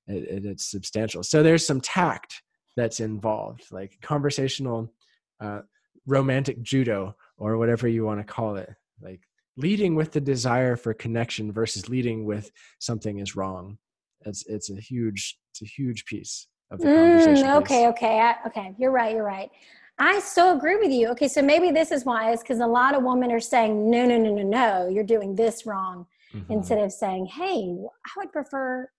It, 0.07 0.23
it, 0.23 0.45
it's 0.45 0.65
substantial. 0.65 1.23
So 1.23 1.41
there's 1.43 1.65
some 1.65 1.81
tact 1.81 2.43
that's 2.77 2.99
involved, 2.99 3.65
like 3.71 3.97
conversational, 4.01 4.93
uh, 5.41 5.61
romantic 6.05 6.61
judo, 6.61 7.15
or 7.37 7.57
whatever 7.57 7.87
you 7.87 8.05
want 8.05 8.19
to 8.19 8.33
call 8.33 8.55
it. 8.57 8.69
Like 9.01 9.21
leading 9.57 9.95
with 9.95 10.11
the 10.11 10.21
desire 10.21 10.75
for 10.75 10.93
connection 10.93 11.51
versus 11.51 11.89
leading 11.89 12.25
with 12.25 12.51
something 12.79 13.19
is 13.19 13.35
wrong. 13.35 13.77
It's 14.25 14.45
it's 14.47 14.69
a 14.69 14.79
huge 14.79 15.37
it's 15.51 15.61
a 15.61 15.65
huge 15.65 16.05
piece 16.05 16.47
of 16.71 16.79
the 16.79 16.85
conversation. 16.85 17.47
Mm, 17.47 17.61
okay, 17.61 17.87
okay, 17.87 18.19
I, 18.19 18.35
okay. 18.47 18.75
You're 18.77 18.91
right. 18.91 19.15
You're 19.15 19.23
right. 19.23 19.49
I 19.97 20.19
so 20.19 20.55
agree 20.55 20.75
with 20.75 20.91
you. 20.91 21.07
Okay, 21.09 21.27
so 21.27 21.41
maybe 21.41 21.71
this 21.71 21.91
is 21.91 22.03
why 22.03 22.31
is 22.31 22.41
because 22.41 22.59
a 22.59 22.67
lot 22.67 22.95
of 22.95 23.03
women 23.03 23.31
are 23.31 23.39
saying 23.39 23.89
no, 23.89 24.05
no, 24.05 24.17
no, 24.17 24.33
no, 24.33 24.43
no. 24.43 24.89
You're 24.89 25.05
doing 25.05 25.35
this 25.35 25.65
wrong, 25.65 26.05
mm-hmm. 26.33 26.51
instead 26.51 26.79
of 26.79 26.91
saying, 26.91 27.27
hey, 27.27 27.77
I 28.05 28.09
would 28.17 28.31
prefer. 28.31 28.89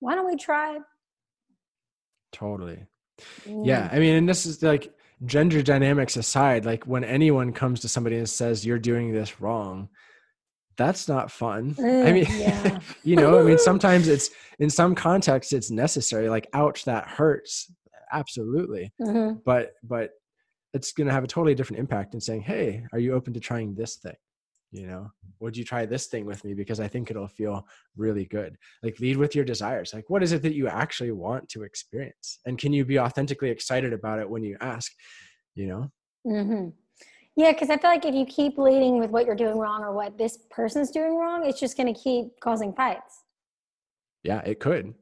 Why 0.00 0.14
don't 0.14 0.26
we 0.26 0.36
try? 0.36 0.78
Totally. 2.32 2.86
Mm. 3.46 3.66
Yeah, 3.66 3.88
I 3.92 3.98
mean, 3.98 4.16
and 4.16 4.28
this 4.28 4.46
is 4.46 4.62
like 4.62 4.92
gender 5.24 5.62
dynamics 5.62 6.16
aside, 6.16 6.64
like 6.64 6.84
when 6.86 7.04
anyone 7.04 7.52
comes 7.52 7.80
to 7.80 7.88
somebody 7.88 8.16
and 8.16 8.28
says 8.28 8.64
you're 8.64 8.78
doing 8.78 9.12
this 9.12 9.40
wrong, 9.40 9.88
that's 10.76 11.08
not 11.08 11.30
fun. 11.30 11.74
Mm, 11.74 12.06
I 12.06 12.12
mean, 12.12 12.26
yeah. 12.30 12.78
you 13.04 13.16
know, 13.16 13.38
I 13.38 13.42
mean, 13.42 13.58
sometimes 13.58 14.08
it's 14.08 14.30
in 14.58 14.70
some 14.70 14.94
contexts 14.94 15.52
it's 15.52 15.70
necessary. 15.70 16.28
Like, 16.28 16.48
ouch, 16.54 16.84
that 16.84 17.06
hurts. 17.06 17.70
Absolutely. 18.12 18.92
Mm-hmm. 19.00 19.40
But 19.44 19.72
but 19.82 20.10
it's 20.72 20.92
going 20.92 21.06
to 21.06 21.12
have 21.12 21.24
a 21.24 21.28
totally 21.28 21.54
different 21.54 21.80
impact 21.80 22.14
in 22.14 22.20
saying, 22.20 22.42
hey, 22.42 22.84
are 22.92 22.98
you 22.98 23.12
open 23.12 23.34
to 23.34 23.40
trying 23.40 23.74
this 23.74 23.96
thing? 23.96 24.14
You 24.72 24.86
know 24.86 25.10
would 25.40 25.56
you 25.56 25.64
try 25.64 25.86
this 25.86 26.06
thing 26.06 26.26
with 26.26 26.44
me? 26.44 26.54
Because 26.54 26.80
i 26.80 26.86
think 26.86 27.10
it'll 27.10 27.26
feel 27.26 27.66
really 27.96 28.26
good. 28.26 28.56
Like 28.82 29.00
lead 29.00 29.16
with 29.16 29.34
your 29.34 29.44
desires. 29.44 29.92
Like 29.94 30.08
what 30.10 30.22
is 30.22 30.32
it 30.32 30.42
that 30.42 30.54
you 30.54 30.68
actually 30.68 31.12
want 31.12 31.48
to 31.50 31.62
experience? 31.62 32.38
And 32.46 32.58
can 32.58 32.72
you 32.72 32.84
be 32.84 32.98
authentically 32.98 33.50
excited 33.50 33.92
about 33.92 34.18
it 34.18 34.28
when 34.28 34.44
you 34.44 34.56
ask 34.60 34.92
you 35.54 35.66
know? 35.66 35.90
Mm-hmm. 36.26 36.68
yeah 37.34 37.52
because 37.52 37.70
i 37.70 37.78
feel 37.78 37.88
like 37.88 38.04
if 38.04 38.14
you 38.14 38.26
keep 38.26 38.58
leading 38.58 38.98
with 38.98 39.08
what 39.08 39.24
you're 39.24 39.34
doing 39.34 39.56
wrong 39.56 39.82
or 39.82 39.94
what 39.94 40.18
this 40.18 40.38
person's 40.50 40.90
doing 40.90 41.16
wrong 41.16 41.46
it's 41.46 41.58
just 41.58 41.78
going 41.78 41.92
to 41.92 41.98
keep 41.98 42.38
causing 42.40 42.74
fights. 42.74 43.22
Yeah 44.22 44.42
it 44.44 44.60
could. 44.60 44.92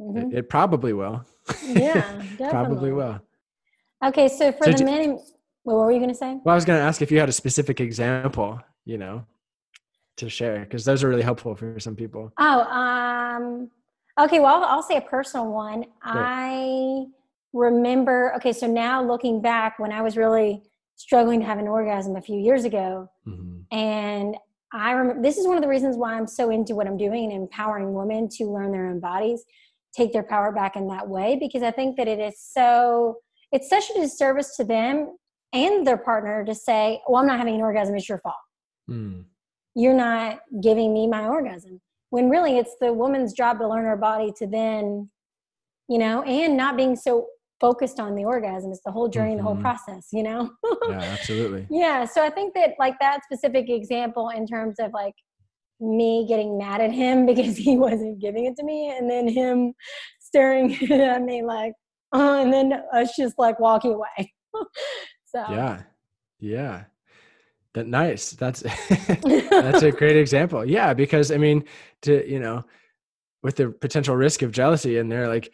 Mm-hmm. 0.00 0.32
it, 0.32 0.38
it, 0.38 0.48
probably 0.48 0.94
will. 0.94 1.22
Yeah 1.62 2.00
definitely. 2.00 2.48
probably 2.48 2.92
will. 2.92 3.20
Okay 4.02 4.28
so 4.28 4.52
for 4.52 4.64
so 4.64 4.72
the 4.72 4.84
men 4.84 5.18
what 5.64 5.76
were 5.76 5.92
you 5.92 5.98
going 5.98 6.08
to 6.08 6.14
say? 6.14 6.38
Well 6.44 6.54
i 6.54 6.54
was 6.54 6.64
going 6.64 6.78
to 6.78 6.84
ask 6.84 7.02
if 7.02 7.10
you 7.12 7.20
had 7.20 7.28
a 7.28 7.32
specific 7.32 7.80
example 7.80 8.60
you 8.84 8.98
know, 8.98 9.24
to 10.16 10.28
share 10.28 10.60
because 10.60 10.84
those 10.84 11.02
are 11.02 11.08
really 11.08 11.22
helpful 11.22 11.54
for 11.54 11.78
some 11.80 11.96
people. 11.96 12.32
Oh, 12.38 12.60
um, 12.62 13.70
okay. 14.20 14.40
Well, 14.40 14.56
I'll, 14.56 14.64
I'll 14.64 14.82
say 14.82 14.96
a 14.96 15.00
personal 15.00 15.50
one. 15.50 15.80
Great. 15.80 15.92
I 16.02 17.04
remember. 17.52 18.34
Okay, 18.36 18.52
so 18.52 18.66
now 18.66 19.02
looking 19.02 19.40
back, 19.40 19.78
when 19.78 19.92
I 19.92 20.02
was 20.02 20.16
really 20.16 20.62
struggling 20.96 21.40
to 21.40 21.46
have 21.46 21.58
an 21.58 21.66
orgasm 21.66 22.16
a 22.16 22.22
few 22.22 22.38
years 22.38 22.64
ago, 22.64 23.10
mm-hmm. 23.26 23.76
and 23.76 24.36
I 24.72 24.92
remember 24.92 25.22
this 25.22 25.38
is 25.38 25.46
one 25.46 25.56
of 25.56 25.62
the 25.62 25.68
reasons 25.68 25.96
why 25.96 26.14
I'm 26.14 26.26
so 26.26 26.50
into 26.50 26.74
what 26.74 26.86
I'm 26.86 26.96
doing 26.96 27.32
and 27.32 27.42
empowering 27.42 27.94
women 27.94 28.28
to 28.36 28.44
learn 28.44 28.72
their 28.72 28.86
own 28.86 29.00
bodies, 29.00 29.44
take 29.96 30.12
their 30.12 30.22
power 30.22 30.52
back 30.52 30.76
in 30.76 30.88
that 30.88 31.08
way, 31.08 31.36
because 31.40 31.62
I 31.62 31.70
think 31.70 31.96
that 31.96 32.08
it 32.08 32.18
is 32.18 32.40
so. 32.40 33.18
It's 33.52 33.70
such 33.70 33.88
a 33.90 34.00
disservice 34.00 34.56
to 34.56 34.64
them 34.64 35.16
and 35.52 35.86
their 35.86 35.96
partner 35.96 36.44
to 36.44 36.54
say, 36.54 37.00
"Well, 37.08 37.20
I'm 37.20 37.26
not 37.26 37.38
having 37.38 37.54
an 37.54 37.60
orgasm; 37.60 37.94
it's 37.94 38.08
your 38.08 38.18
fault." 38.18 38.34
Mm. 38.90 39.24
You're 39.74 39.94
not 39.94 40.40
giving 40.62 40.92
me 40.92 41.06
my 41.06 41.26
orgasm. 41.26 41.80
When 42.10 42.30
really 42.30 42.58
it's 42.58 42.76
the 42.80 42.92
woman's 42.92 43.32
job 43.32 43.58
to 43.58 43.68
learn 43.68 43.84
her 43.84 43.96
body 43.96 44.32
to 44.38 44.46
then, 44.46 45.10
you 45.88 45.98
know, 45.98 46.22
and 46.22 46.56
not 46.56 46.76
being 46.76 46.94
so 46.94 47.26
focused 47.60 47.98
on 47.98 48.14
the 48.14 48.24
orgasm. 48.24 48.70
It's 48.70 48.82
the 48.84 48.92
whole 48.92 49.08
journey, 49.08 49.30
mm-hmm. 49.30 49.38
the 49.38 49.42
whole 49.42 49.54
mm-hmm. 49.54 49.62
process, 49.62 50.08
you 50.12 50.22
know? 50.22 50.50
yeah, 50.88 51.00
absolutely. 51.00 51.66
Yeah. 51.70 52.04
So 52.04 52.24
I 52.24 52.30
think 52.30 52.54
that 52.54 52.74
like 52.78 52.94
that 53.00 53.24
specific 53.24 53.68
example 53.68 54.28
in 54.30 54.46
terms 54.46 54.76
of 54.78 54.92
like 54.92 55.14
me 55.80 56.26
getting 56.28 56.56
mad 56.56 56.80
at 56.80 56.92
him 56.92 57.26
because 57.30 57.56
he 57.56 57.76
wasn't 57.76 58.20
giving 58.20 58.44
it 58.44 58.56
to 58.56 58.64
me 58.64 58.94
and 58.96 59.10
then 59.10 59.26
him 59.26 59.74
staring 60.20 60.74
at 60.92 61.22
me 61.22 61.42
like, 61.42 61.72
uh, 62.14 62.38
and 62.40 62.52
then 62.52 62.74
us 62.92 63.16
just 63.16 63.38
like 63.38 63.58
walking 63.58 63.94
away. 63.94 64.32
so 65.24 65.44
yeah. 65.50 65.82
Yeah 66.38 66.84
That 67.74 67.86
nice. 67.86 68.30
That's 68.30 68.60
that's 68.90 69.82
a 69.82 69.90
great 69.90 70.16
example. 70.16 70.64
Yeah, 70.64 70.94
because 70.94 71.30
I 71.30 71.36
mean, 71.36 71.64
to 72.02 72.28
you 72.30 72.40
know, 72.40 72.64
with 73.42 73.56
the 73.56 73.70
potential 73.70 74.16
risk 74.16 74.42
of 74.42 74.52
jealousy 74.52 74.98
in 74.98 75.08
there, 75.08 75.28
like 75.28 75.52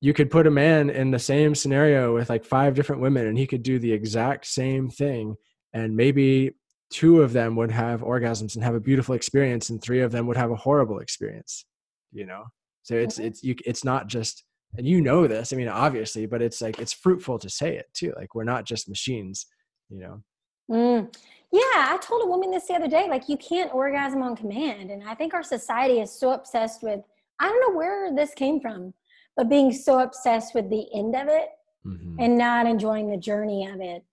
you 0.00 0.14
could 0.14 0.30
put 0.30 0.46
a 0.46 0.50
man 0.50 0.88
in 0.88 1.10
the 1.10 1.18
same 1.18 1.54
scenario 1.54 2.14
with 2.14 2.30
like 2.30 2.44
five 2.44 2.74
different 2.74 3.02
women, 3.02 3.26
and 3.26 3.36
he 3.36 3.46
could 3.46 3.62
do 3.62 3.78
the 3.78 3.92
exact 3.92 4.46
same 4.46 4.88
thing, 4.88 5.36
and 5.72 5.96
maybe 5.96 6.54
two 6.90 7.22
of 7.22 7.32
them 7.32 7.54
would 7.56 7.70
have 7.70 8.00
orgasms 8.00 8.54
and 8.54 8.64
have 8.64 8.74
a 8.74 8.80
beautiful 8.80 9.14
experience, 9.14 9.70
and 9.70 9.82
three 9.82 10.00
of 10.00 10.12
them 10.12 10.26
would 10.26 10.36
have 10.36 10.50
a 10.50 10.56
horrible 10.56 11.00
experience. 11.00 11.66
You 12.12 12.26
know, 12.26 12.44
so 12.82 12.94
it's 12.94 13.18
it's 13.18 13.42
you 13.42 13.56
it's 13.66 13.84
not 13.84 14.06
just 14.06 14.44
and 14.76 14.86
you 14.86 15.00
know 15.00 15.26
this. 15.26 15.52
I 15.52 15.56
mean, 15.56 15.68
obviously, 15.68 16.26
but 16.26 16.42
it's 16.42 16.60
like 16.60 16.78
it's 16.78 16.92
fruitful 16.92 17.38
to 17.40 17.50
say 17.50 17.76
it 17.76 17.86
too. 17.92 18.12
Like 18.16 18.34
we're 18.34 18.44
not 18.44 18.64
just 18.64 18.88
machines. 18.88 19.46
You 19.88 19.98
know. 19.98 20.22
Mm. 20.70 21.14
Yeah, 21.52 21.60
I 21.62 21.98
told 22.00 22.22
a 22.22 22.26
woman 22.26 22.50
this 22.50 22.66
the 22.66 22.74
other 22.74 22.88
day, 22.88 23.08
like 23.08 23.28
you 23.28 23.36
can't 23.36 23.74
orgasm 23.74 24.22
on 24.22 24.36
command. 24.36 24.90
And 24.90 25.02
I 25.08 25.14
think 25.14 25.34
our 25.34 25.42
society 25.42 26.00
is 26.00 26.12
so 26.12 26.32
obsessed 26.32 26.82
with, 26.82 27.00
I 27.40 27.48
don't 27.48 27.60
know 27.60 27.76
where 27.76 28.14
this 28.14 28.34
came 28.34 28.60
from, 28.60 28.94
but 29.36 29.48
being 29.48 29.72
so 29.72 29.98
obsessed 29.98 30.54
with 30.54 30.70
the 30.70 30.86
end 30.94 31.16
of 31.16 31.26
it 31.28 31.48
mm-hmm. 31.84 32.16
and 32.20 32.38
not 32.38 32.66
enjoying 32.66 33.10
the 33.10 33.16
journey 33.16 33.66
of 33.66 33.80
it. 33.80 34.04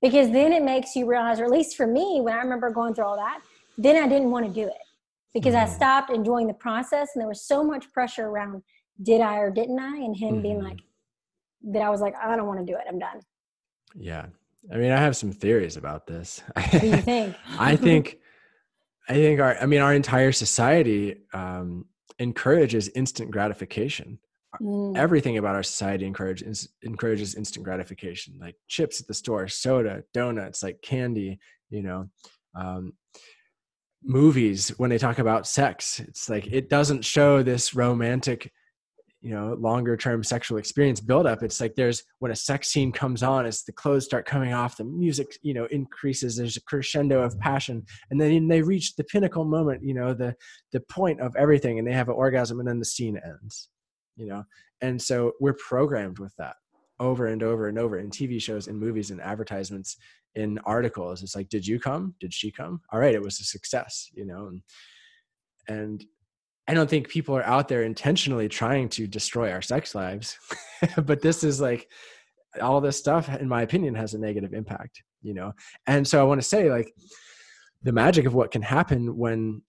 Because 0.00 0.30
then 0.30 0.52
it 0.52 0.62
makes 0.62 0.94
you 0.94 1.06
realize, 1.06 1.40
or 1.40 1.44
at 1.44 1.50
least 1.50 1.76
for 1.76 1.86
me, 1.86 2.20
when 2.20 2.34
I 2.34 2.38
remember 2.38 2.70
going 2.70 2.94
through 2.94 3.06
all 3.06 3.16
that, 3.16 3.40
then 3.76 4.02
I 4.02 4.08
didn't 4.08 4.30
want 4.30 4.46
to 4.46 4.52
do 4.52 4.66
it 4.66 4.76
because 5.34 5.54
mm-hmm. 5.54 5.70
I 5.70 5.74
stopped 5.74 6.10
enjoying 6.10 6.46
the 6.46 6.54
process 6.54 7.10
and 7.14 7.20
there 7.20 7.28
was 7.28 7.42
so 7.42 7.62
much 7.62 7.92
pressure 7.92 8.26
around 8.26 8.62
did 9.02 9.20
I 9.20 9.38
or 9.38 9.50
didn't 9.50 9.78
I? 9.78 9.96
And 9.96 10.16
him 10.16 10.34
mm-hmm. 10.34 10.42
being 10.42 10.62
like, 10.62 10.78
that 11.72 11.82
I 11.82 11.90
was 11.90 12.00
like, 12.00 12.14
I 12.16 12.36
don't 12.36 12.46
want 12.46 12.60
to 12.60 12.72
do 12.72 12.78
it. 12.78 12.84
I'm 12.88 12.98
done. 12.98 13.20
Yeah. 13.94 14.26
I 14.72 14.76
mean, 14.76 14.90
I 14.90 14.98
have 14.98 15.16
some 15.16 15.32
theories 15.32 15.76
about 15.76 16.06
this. 16.06 16.42
What 16.54 16.80
do 16.80 16.86
you 16.86 16.96
think? 17.02 17.36
I 17.58 17.76
think, 17.76 18.18
I 19.08 19.14
think 19.14 19.40
our, 19.40 19.56
I 19.58 19.66
mean, 19.66 19.80
our 19.80 19.94
entire 19.94 20.32
society 20.32 21.16
um, 21.32 21.86
encourages 22.18 22.88
instant 22.88 23.30
gratification. 23.30 24.18
Mm. 24.60 24.96
Everything 24.96 25.38
about 25.38 25.54
our 25.54 25.62
society 25.62 26.06
encourages 26.06 26.68
encourages 26.82 27.34
instant 27.34 27.64
gratification, 27.64 28.38
like 28.40 28.56
chips 28.68 29.00
at 29.00 29.06
the 29.06 29.14
store, 29.14 29.48
soda, 29.48 30.02
donuts, 30.14 30.62
like 30.62 30.80
candy. 30.82 31.38
You 31.68 31.82
know, 31.82 32.08
um, 32.54 32.94
movies 34.02 34.70
when 34.78 34.88
they 34.88 34.98
talk 34.98 35.18
about 35.18 35.46
sex, 35.46 36.00
it's 36.00 36.30
like 36.30 36.46
it 36.46 36.70
doesn't 36.70 37.04
show 37.04 37.42
this 37.42 37.74
romantic 37.74 38.50
you 39.26 39.34
know 39.34 39.56
longer 39.58 39.96
term 39.96 40.22
sexual 40.22 40.56
experience 40.56 41.00
build 41.00 41.26
up 41.26 41.42
it's 41.42 41.60
like 41.60 41.74
there's 41.74 42.04
when 42.20 42.30
a 42.30 42.36
sex 42.36 42.68
scene 42.68 42.92
comes 42.92 43.22
on 43.22 43.44
as 43.44 43.64
the 43.64 43.72
clothes 43.72 44.04
start 44.04 44.24
coming 44.24 44.52
off 44.52 44.76
the 44.76 44.84
music 44.84 45.36
you 45.42 45.52
know 45.52 45.66
increases 45.72 46.36
there's 46.36 46.56
a 46.56 46.62
crescendo 46.62 47.20
of 47.22 47.38
passion 47.40 47.84
and 48.10 48.20
then 48.20 48.46
they 48.46 48.62
reach 48.62 48.94
the 48.94 49.04
pinnacle 49.04 49.44
moment 49.44 49.82
you 49.82 49.94
know 49.94 50.14
the 50.14 50.34
the 50.72 50.80
point 50.80 51.20
of 51.20 51.34
everything 51.36 51.78
and 51.78 51.88
they 51.88 51.92
have 51.92 52.08
an 52.08 52.14
orgasm 52.14 52.60
and 52.60 52.68
then 52.68 52.78
the 52.78 52.84
scene 52.84 53.18
ends 53.24 53.68
you 54.16 54.26
know? 54.26 54.44
And 54.80 55.00
so 55.00 55.32
we're 55.40 55.54
programmed 55.54 56.18
with 56.18 56.34
that 56.36 56.56
over 56.98 57.26
and 57.26 57.42
over 57.42 57.68
and 57.68 57.78
over 57.78 57.98
in 57.98 58.08
tv 58.08 58.40
shows 58.40 58.68
in 58.68 58.78
movies 58.78 59.10
and 59.10 59.20
advertisements 59.20 59.98
in 60.34 60.58
articles. 60.64 61.22
It's 61.22 61.36
like 61.36 61.48
did 61.50 61.66
you 61.66 61.78
come? 61.78 62.14
Did 62.20 62.32
she 62.32 62.50
come? 62.50 62.80
All 62.90 62.98
right 62.98 63.14
it 63.14 63.22
was 63.22 63.38
a 63.40 63.44
success 63.44 64.10
you 64.14 64.24
know? 64.24 64.46
And, 64.46 64.62
and 65.68 66.04
I 66.68 66.74
don't 66.74 66.90
think 66.90 67.08
people 67.08 67.36
are 67.36 67.44
out 67.44 67.68
there 67.68 67.82
intentionally 67.82 68.48
trying 68.48 68.88
to 68.90 69.06
destroy 69.06 69.52
our 69.52 69.62
sex 69.62 69.94
lives, 69.94 70.38
but 71.04 71.22
this 71.22 71.44
is 71.44 71.60
like 71.60 71.88
all 72.60 72.80
this 72.80 72.96
stuff, 72.96 73.28
in 73.28 73.48
my 73.48 73.62
opinion, 73.62 73.94
has 73.94 74.14
a 74.14 74.18
negative 74.18 74.52
impact, 74.52 75.02
you 75.22 75.34
know? 75.34 75.52
And 75.86 76.06
so 76.06 76.20
I 76.20 76.24
want 76.24 76.40
to 76.40 76.46
say, 76.46 76.70
like, 76.70 76.92
the 77.82 77.92
magic 77.92 78.26
of 78.26 78.34
what 78.34 78.50
can 78.50 78.62
happen 78.62 79.16
when 79.16 79.62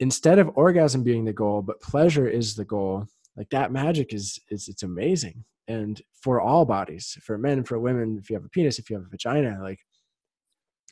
instead 0.00 0.38
of 0.38 0.50
orgasm 0.54 1.02
being 1.02 1.24
the 1.24 1.32
goal, 1.32 1.62
but 1.62 1.80
pleasure 1.80 2.28
is 2.28 2.54
the 2.54 2.64
goal, 2.64 3.06
like 3.36 3.48
that 3.50 3.72
magic 3.72 4.12
is, 4.12 4.38
is 4.50 4.68
it's 4.68 4.82
amazing. 4.82 5.44
And 5.66 6.00
for 6.20 6.40
all 6.40 6.64
bodies, 6.64 7.16
for 7.22 7.38
men, 7.38 7.64
for 7.64 7.78
women, 7.78 8.18
if 8.20 8.28
you 8.28 8.36
have 8.36 8.44
a 8.44 8.48
penis, 8.50 8.78
if 8.78 8.90
you 8.90 8.96
have 8.96 9.06
a 9.06 9.08
vagina, 9.08 9.58
like 9.62 9.80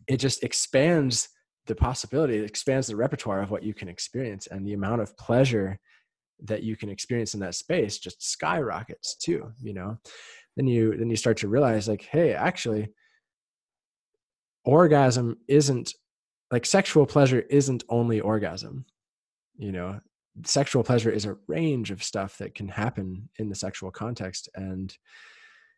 it 0.08 0.16
just 0.16 0.42
expands 0.42 1.28
the 1.66 1.74
possibility 1.74 2.36
it 2.36 2.44
expands 2.44 2.86
the 2.86 2.96
repertoire 2.96 3.40
of 3.40 3.50
what 3.50 3.62
you 3.62 3.74
can 3.74 3.88
experience 3.88 4.46
and 4.48 4.66
the 4.66 4.72
amount 4.72 5.00
of 5.00 5.16
pleasure 5.16 5.78
that 6.44 6.62
you 6.62 6.76
can 6.76 6.88
experience 6.88 7.34
in 7.34 7.40
that 7.40 7.54
space 7.54 7.98
just 7.98 8.22
skyrockets 8.22 9.16
too 9.16 9.52
you 9.62 9.72
know? 9.72 9.96
Then 10.56 10.66
you 10.66 10.96
then 10.96 11.08
you 11.08 11.16
start 11.16 11.36
to 11.38 11.48
realize 11.48 11.88
like 11.88 12.02
hey 12.02 12.34
actually 12.34 12.88
orgasm 14.64 15.36
isn't 15.48 15.94
like 16.50 16.66
sexual 16.66 17.06
pleasure 17.06 17.40
isn't 17.40 17.84
only 17.88 18.20
orgasm 18.20 18.84
you 19.56 19.72
know? 19.72 20.00
Sexual 20.44 20.82
pleasure 20.82 21.10
is 21.10 21.26
a 21.26 21.36
range 21.46 21.90
of 21.90 22.02
stuff 22.02 22.38
that 22.38 22.54
can 22.54 22.66
happen 22.66 23.28
in 23.38 23.48
the 23.50 23.54
sexual 23.54 23.90
context 23.90 24.48
and 24.54 24.96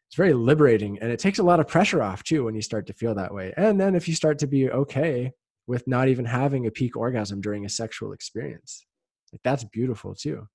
it's 0.06 0.16
very 0.16 0.32
liberating 0.32 0.98
and 1.00 1.10
it 1.10 1.18
takes 1.18 1.40
a 1.40 1.42
lot 1.42 1.60
of 1.60 1.66
pressure 1.66 2.02
off 2.02 2.22
too 2.22 2.44
when 2.44 2.54
you 2.54 2.62
start 2.62 2.86
to 2.86 2.92
feel 2.92 3.14
that 3.16 3.34
way. 3.34 3.52
And 3.56 3.80
then 3.80 3.94
if 3.94 4.06
you 4.06 4.14
start 4.14 4.38
to 4.38 4.46
be 4.46 4.70
okay 4.70 5.32
with 5.66 5.86
not 5.86 6.08
even 6.08 6.24
having 6.24 6.66
a 6.66 6.70
peak 6.70 6.96
orgasm 6.96 7.40
during 7.40 7.64
a 7.64 7.68
sexual 7.68 8.12
experience. 8.12 8.84
Like 9.32 9.40
that's 9.42 9.64
beautiful 9.64 10.14
too. 10.14 10.46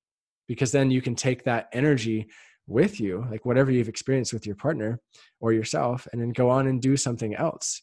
Because 0.47 0.71
then 0.71 0.89
you 0.91 1.01
can 1.01 1.15
take 1.15 1.43
that 1.43 1.67
energy 1.73 2.27
with 2.67 2.99
you, 2.99 3.25
like 3.29 3.45
whatever 3.45 3.71
you've 3.71 3.89
experienced 3.89 4.31
with 4.31 4.45
your 4.45 4.55
partner 4.55 4.99
or 5.41 5.51
yourself, 5.51 6.07
and 6.11 6.21
then 6.21 6.29
go 6.29 6.49
on 6.49 6.67
and 6.67 6.81
do 6.81 6.95
something 6.95 7.35
else. 7.35 7.81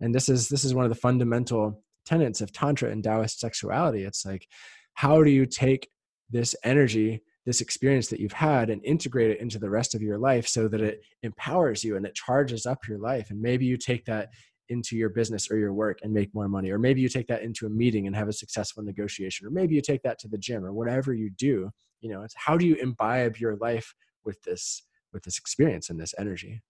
And 0.00 0.14
this 0.14 0.28
is 0.28 0.48
this 0.48 0.64
is 0.64 0.74
one 0.74 0.84
of 0.84 0.90
the 0.90 0.96
fundamental 0.96 1.82
tenets 2.06 2.40
of 2.40 2.52
Tantra 2.52 2.90
and 2.90 3.04
Taoist 3.04 3.38
sexuality. 3.38 4.02
It's 4.02 4.26
like, 4.26 4.46
how 4.94 5.22
do 5.22 5.30
you 5.30 5.46
take 5.46 5.88
this 6.30 6.56
energy, 6.64 7.22
this 7.46 7.60
experience 7.60 8.08
that 8.08 8.20
you've 8.20 8.32
had, 8.32 8.70
and 8.70 8.84
integrate 8.84 9.30
it 9.30 9.40
into 9.40 9.58
the 9.58 9.70
rest 9.70 9.94
of 9.94 10.02
your 10.02 10.18
life 10.18 10.48
so 10.48 10.66
that 10.68 10.80
it 10.80 11.00
empowers 11.22 11.84
you 11.84 11.96
and 11.96 12.04
it 12.04 12.14
charges 12.14 12.66
up 12.66 12.88
your 12.88 12.98
life? 12.98 13.30
And 13.30 13.40
maybe 13.40 13.66
you 13.66 13.76
take 13.76 14.06
that 14.06 14.30
into 14.68 14.96
your 14.96 15.08
business 15.08 15.50
or 15.50 15.56
your 15.56 15.72
work 15.72 15.98
and 16.02 16.12
make 16.12 16.34
more 16.34 16.48
money 16.48 16.70
or 16.70 16.78
maybe 16.78 17.00
you 17.00 17.08
take 17.08 17.26
that 17.26 17.42
into 17.42 17.66
a 17.66 17.70
meeting 17.70 18.06
and 18.06 18.14
have 18.14 18.28
a 18.28 18.32
successful 18.32 18.82
negotiation 18.82 19.46
or 19.46 19.50
maybe 19.50 19.74
you 19.74 19.82
take 19.82 20.02
that 20.02 20.18
to 20.18 20.28
the 20.28 20.38
gym 20.38 20.64
or 20.64 20.72
whatever 20.72 21.12
you 21.12 21.30
do 21.30 21.70
you 22.00 22.10
know 22.10 22.22
it's 22.22 22.34
how 22.36 22.56
do 22.56 22.66
you 22.66 22.74
imbibe 22.76 23.36
your 23.36 23.56
life 23.56 23.94
with 24.24 24.40
this 24.42 24.82
with 25.12 25.22
this 25.24 25.38
experience 25.38 25.90
and 25.90 26.00
this 26.00 26.14
energy 26.18 26.62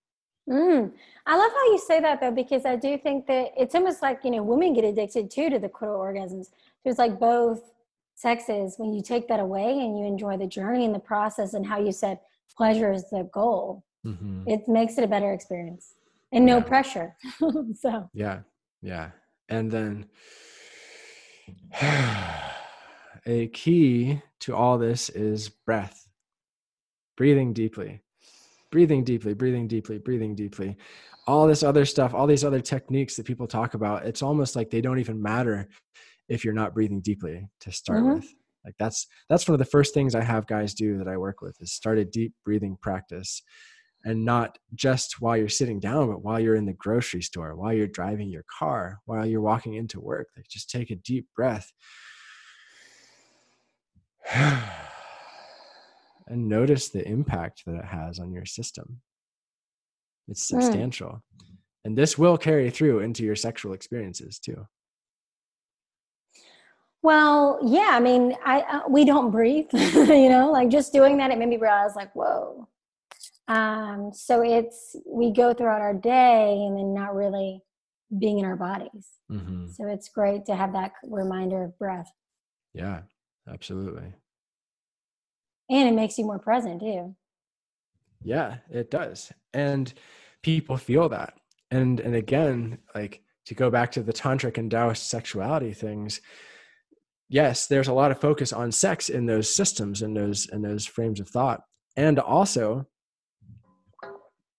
mm. 0.49 0.91
i 1.27 1.37
love 1.37 1.53
how 1.53 1.65
you 1.73 1.79
say 1.79 2.01
that 2.01 2.21
though 2.21 2.33
because 2.33 2.65
i 2.65 2.75
do 2.75 2.97
think 2.97 3.27
that 3.27 3.49
it's 3.57 3.75
almost 3.75 4.03
like 4.03 4.21
you 4.25 4.31
know 4.31 4.43
women 4.43 4.73
get 4.73 4.85
addicted 4.85 5.31
too 5.31 5.51
to 5.51 5.59
the 5.59 5.69
clitoral 5.69 5.99
orgasms 5.99 6.47
there's 6.85 6.99
like 6.99 7.21
both 7.21 7.73
sexes 8.15 8.75
when 8.79 8.93
you 8.93 9.03
take 9.03 9.29
that 9.29 9.41
away 9.41 9.81
and 9.81 9.99
you 9.99 10.05
enjoy 10.05 10.37
the 10.37 10.47
journey 10.47 10.85
and 10.85 10.95
the 10.95 10.99
process 10.99 11.55
and 11.55 11.67
how 11.67 11.79
you 11.79 11.93
said 11.93 12.19
pleasure 12.57 12.93
is 12.93 13.09
the 13.11 13.29
goal 13.33 13.85
mm-hmm. 14.07 14.43
it 14.47 14.67
makes 14.67 14.99
it 14.99 15.05
a 15.05 15.09
better 15.09 15.33
experience 15.33 15.95
and 16.33 16.45
no 16.45 16.59
yeah. 16.59 16.65
pressure. 16.65 17.17
so 17.75 18.09
yeah, 18.13 18.41
yeah, 18.81 19.11
and 19.49 19.71
then 19.71 20.07
a 23.27 23.49
key 23.49 24.21
to 24.41 24.55
all 24.55 24.79
this 24.79 25.09
is 25.11 25.49
breath, 25.49 26.09
breathing 27.17 27.53
deeply, 27.53 28.01
breathing 28.71 29.05
deeply, 29.05 29.35
breathing 29.35 29.69
deeply, 29.69 29.99
breathing 29.99 30.35
deeply. 30.35 30.77
All 31.29 31.47
this 31.47 31.63
other 31.63 31.85
stuff, 31.85 32.15
all 32.15 32.27
these 32.27 32.45
other 32.45 32.61
techniques 32.61 33.15
that 33.15 33.27
people 33.27 33.47
talk 33.47 33.75
about, 33.75 34.05
it's 34.05 34.23
almost 34.23 34.57
like 34.57 34.71
they 34.71 34.81
don't 34.81 34.99
even 34.99 35.23
matter 35.23 35.69
if 36.29 36.45
you're 36.45 36.55
not 36.55 36.75
breathing 36.75 37.01
deeply 37.01 37.47
to 37.61 37.71
start 37.71 38.01
mm-hmm. 38.01 38.15
with 38.15 38.27
like 38.65 38.75
that's 38.79 39.07
that's 39.29 39.49
one 39.49 39.55
of 39.55 39.59
the 39.59 39.65
first 39.71 39.95
things 39.95 40.15
i 40.15 40.23
have 40.23 40.47
guys 40.47 40.75
do 40.75 40.99
that 40.99 41.09
i 41.09 41.17
work 41.17 41.41
with 41.41 41.57
is 41.61 41.73
start 41.73 41.99
a 41.99 42.05
deep 42.05 42.33
breathing 42.45 42.77
practice 42.81 43.43
and 44.05 44.25
not 44.25 44.59
just 44.75 45.21
while 45.21 45.37
you're 45.37 45.49
sitting 45.49 45.79
down 45.81 46.09
but 46.09 46.23
while 46.23 46.41
you're 46.41 46.57
in 46.57 46.67
the 46.67 46.73
grocery 46.73 47.23
store 47.23 47.55
while 47.57 47.73
you're 47.73 47.87
driving 47.87 48.29
your 48.29 48.45
car 48.59 48.99
while 49.07 49.25
you're 49.27 49.41
walking 49.41 49.75
into 49.75 50.01
work 50.01 50.29
like 50.37 50.47
just 50.49 50.71
take 50.71 50.91
a 50.91 50.97
deep 50.97 51.27
breath 51.37 51.73
and 54.35 54.63
notice 56.29 56.89
the 56.89 57.07
impact 57.07 57.63
that 57.67 57.77
it 57.77 57.85
has 57.85 58.19
on 58.19 58.33
your 58.33 58.47
system 58.47 59.01
it's 60.29 60.49
hmm. 60.49 60.61
substantial 60.61 61.23
mm. 61.43 61.57
and 61.85 61.97
this 61.97 62.17
will 62.17 62.39
carry 62.39 62.71
through 62.71 63.01
into 63.01 63.25
your 63.25 63.37
sexual 63.37 63.73
experiences 63.73 64.39
too 64.39 64.67
well 67.03 67.59
yeah 67.65 67.91
i 67.93 68.01
mean 68.01 68.35
i 68.45 68.61
uh, 68.61 68.83
we 68.89 69.05
don't 69.05 69.31
breathe 69.31 69.67
you 69.73 70.29
know 70.29 70.51
like 70.53 70.69
just 70.69 70.93
doing 70.93 71.17
that 71.17 71.31
it 71.31 71.39
made 71.39 71.49
me 71.49 71.57
realize 71.57 71.97
like 71.97 72.13
whoa 72.15 72.69
um, 73.49 74.11
so 74.13 74.43
it's 74.43 74.97
we 75.07 75.33
go 75.33 75.53
throughout 75.53 75.81
our 75.81 75.95
day 75.95 76.53
and 76.53 76.77
then 76.77 76.95
not 76.95 77.15
really 77.15 77.63
being 78.19 78.39
in 78.39 78.45
our 78.45 78.57
bodies. 78.57 79.09
Mm-hmm. 79.31 79.69
So 79.73 79.87
it's 79.87 80.09
great 80.09 80.47
to 80.47 80.55
have 80.55 80.73
that 80.75 80.93
reminder 81.05 81.65
of 81.65 81.79
breath. 81.79 82.11
Yeah, 82.75 83.01
absolutely. 83.49 84.15
And 85.71 85.89
it 85.89 85.95
makes 85.95 86.19
you 86.19 86.25
more 86.25 86.39
present 86.39 86.81
too. 86.81 87.17
Yeah, 88.23 88.59
it 88.71 88.91
does. 88.91 89.33
And 89.53 89.93
people 90.43 90.77
feel 90.77 91.09
that. 91.09 91.35
And 91.71 92.01
and 92.01 92.15
again, 92.15 92.79
like 92.95 93.23
to 93.47 93.55
go 93.55 93.71
back 93.71 93.91
to 93.93 94.03
the 94.03 94.13
tantric 94.13 94.59
and 94.59 94.71
Taoist 94.71 95.09
sexuality 95.09 95.73
things, 95.73 96.21
yes, 97.29 97.67
there's 97.67 97.89
a 97.89 97.93
lot 97.95 98.11
of 98.11 98.21
focus 98.21 98.53
on 98.53 98.71
sex 98.71 99.09
in 99.09 99.27
those 99.27 99.53
systems 99.53 100.03
and 100.03 100.17
those 100.17 100.49
and 100.51 100.65
those 100.65 100.87
frames 100.87 101.19
of 101.19 101.29
thought. 101.29 101.63
And 101.97 102.19
also, 102.19 102.87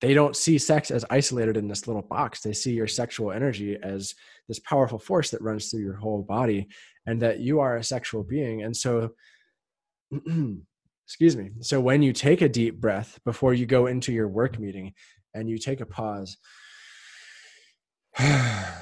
they 0.03 0.13
don't 0.13 0.35
see 0.35 0.57
sex 0.57 0.91
as 0.91 1.05
isolated 1.09 1.55
in 1.55 1.69
this 1.69 1.87
little 1.87 2.01
box. 2.01 2.41
They 2.41 2.51
see 2.51 2.73
your 2.73 2.87
sexual 2.87 3.31
energy 3.31 3.77
as 3.81 4.13
this 4.49 4.59
powerful 4.59 4.99
force 4.99 5.31
that 5.31 5.41
runs 5.41 5.71
through 5.71 5.79
your 5.79 5.95
whole 5.95 6.21
body 6.21 6.67
and 7.05 7.21
that 7.21 7.39
you 7.39 7.61
are 7.61 7.77
a 7.77 7.83
sexual 7.85 8.21
being. 8.21 8.63
And 8.63 8.75
so, 8.75 9.11
excuse 11.07 11.37
me. 11.37 11.51
So, 11.61 11.79
when 11.79 12.01
you 12.01 12.11
take 12.11 12.41
a 12.41 12.49
deep 12.49 12.81
breath 12.81 13.17
before 13.23 13.53
you 13.53 13.65
go 13.65 13.87
into 13.87 14.11
your 14.11 14.27
work 14.27 14.59
meeting 14.59 14.93
and 15.33 15.49
you 15.49 15.57
take 15.57 15.79
a 15.79 15.85
pause, 15.85 16.35
and 18.19 18.75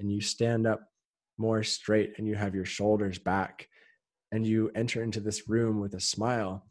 you 0.00 0.20
stand 0.20 0.66
up 0.66 0.80
more 1.38 1.62
straight 1.62 2.14
and 2.18 2.26
you 2.26 2.34
have 2.34 2.56
your 2.56 2.64
shoulders 2.64 3.20
back 3.20 3.68
and 4.32 4.44
you 4.44 4.72
enter 4.74 5.00
into 5.00 5.20
this 5.20 5.48
room 5.48 5.78
with 5.78 5.94
a 5.94 6.00
smile 6.00 6.66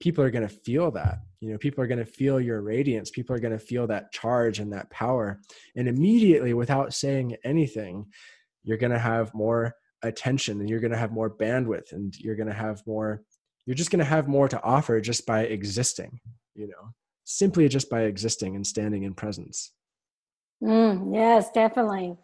people 0.00 0.22
are 0.24 0.30
going 0.30 0.46
to 0.46 0.54
feel 0.54 0.90
that 0.92 1.18
you 1.40 1.50
know 1.50 1.58
people 1.58 1.82
are 1.82 1.86
going 1.86 1.98
to 1.98 2.04
feel 2.04 2.40
your 2.40 2.62
radiance 2.62 3.10
people 3.10 3.34
are 3.34 3.40
going 3.40 3.52
to 3.52 3.58
feel 3.58 3.86
that 3.86 4.12
charge 4.12 4.58
and 4.58 4.72
that 4.72 4.90
power. 4.90 5.40
And 5.76 5.88
immediately 5.88 6.54
without 6.54 6.94
saying 6.94 7.36
anything 7.44 8.06
you're 8.64 8.78
going 8.78 8.92
to 8.92 8.98
have 8.98 9.34
more 9.34 9.74
attention 10.02 10.60
and 10.60 10.68
you're 10.68 10.80
going 10.80 10.92
to 10.92 10.98
have 10.98 11.12
more 11.12 11.34
bandwidth 11.34 11.92
and 11.92 12.14
you're 12.18 12.36
going 12.36 12.48
to 12.48 12.54
have 12.54 12.82
more 12.86 13.22
you're 13.66 13.74
just 13.74 13.90
going 13.90 13.98
to 13.98 14.04
have 14.04 14.28
more 14.28 14.48
to 14.48 14.62
offer 14.62 15.00
just 15.00 15.26
by 15.26 15.42
existing 15.42 16.20
you 16.54 16.66
know 16.66 16.92
simply 17.24 17.68
just 17.68 17.90
by 17.90 18.02
existing 18.02 18.56
and 18.56 18.66
standing 18.66 19.02
in 19.02 19.14
presence. 19.14 19.72
Mm, 20.62 21.14
yes 21.14 21.50
definitely. 21.52 22.16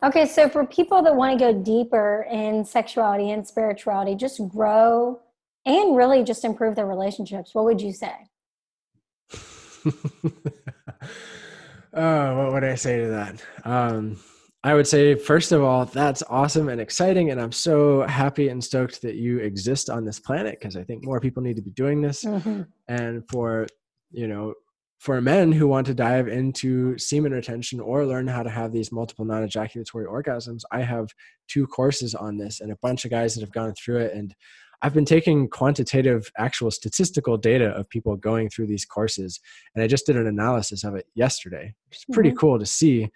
Okay, 0.00 0.26
so 0.26 0.48
for 0.48 0.64
people 0.64 1.02
that 1.02 1.14
want 1.14 1.36
to 1.36 1.44
go 1.44 1.52
deeper 1.52 2.24
in 2.30 2.64
sexuality 2.64 3.32
and 3.32 3.44
spirituality, 3.44 4.14
just 4.14 4.40
grow 4.48 5.20
and 5.68 5.94
really 5.94 6.24
just 6.24 6.44
improve 6.44 6.74
their 6.74 6.86
relationships, 6.86 7.54
what 7.54 7.64
would 7.66 7.80
you 7.80 7.92
say? 7.92 8.14
oh, 11.92 12.36
what 12.38 12.52
would 12.52 12.64
I 12.64 12.74
say 12.74 13.02
to 13.02 13.08
that? 13.08 13.44
Um, 13.64 14.18
I 14.64 14.74
would 14.74 14.86
say, 14.86 15.14
first 15.14 15.52
of 15.52 15.62
all, 15.62 15.84
that's 15.84 16.22
awesome 16.28 16.68
and 16.68 16.80
exciting. 16.80 17.30
And 17.30 17.40
I'm 17.40 17.52
so 17.52 18.06
happy 18.06 18.48
and 18.48 18.64
stoked 18.64 19.02
that 19.02 19.16
you 19.16 19.38
exist 19.38 19.90
on 19.90 20.04
this 20.04 20.18
planet 20.18 20.58
because 20.58 20.74
I 20.74 20.82
think 20.82 21.04
more 21.04 21.20
people 21.20 21.42
need 21.42 21.56
to 21.56 21.62
be 21.62 21.70
doing 21.70 22.00
this. 22.00 22.24
Mm-hmm. 22.24 22.62
And 22.88 23.22
for, 23.28 23.66
you 24.10 24.26
know, 24.26 24.54
for 24.98 25.20
men 25.20 25.52
who 25.52 25.68
want 25.68 25.86
to 25.86 25.94
dive 25.94 26.28
into 26.28 26.96
semen 26.98 27.32
retention 27.32 27.78
or 27.78 28.04
learn 28.04 28.26
how 28.26 28.42
to 28.42 28.50
have 28.50 28.72
these 28.72 28.90
multiple 28.90 29.24
non-ejaculatory 29.24 30.06
orgasms 30.06 30.62
i 30.72 30.80
have 30.80 31.08
two 31.46 31.66
courses 31.68 32.14
on 32.14 32.36
this 32.36 32.60
and 32.60 32.72
a 32.72 32.78
bunch 32.82 33.04
of 33.04 33.10
guys 33.10 33.34
that 33.34 33.40
have 33.40 33.52
gone 33.52 33.72
through 33.74 33.98
it 33.98 34.12
and 34.12 34.34
i've 34.82 34.94
been 34.94 35.04
taking 35.04 35.48
quantitative 35.48 36.30
actual 36.38 36.70
statistical 36.70 37.36
data 37.36 37.68
of 37.70 37.88
people 37.88 38.16
going 38.16 38.48
through 38.48 38.66
these 38.66 38.84
courses 38.84 39.40
and 39.74 39.82
i 39.82 39.86
just 39.86 40.06
did 40.06 40.16
an 40.16 40.26
analysis 40.26 40.84
of 40.84 40.94
it 40.94 41.06
yesterday 41.14 41.72
it's 41.90 42.04
pretty 42.12 42.30
mm-hmm. 42.30 42.38
cool 42.38 42.58
to 42.58 42.66
see 42.66 43.08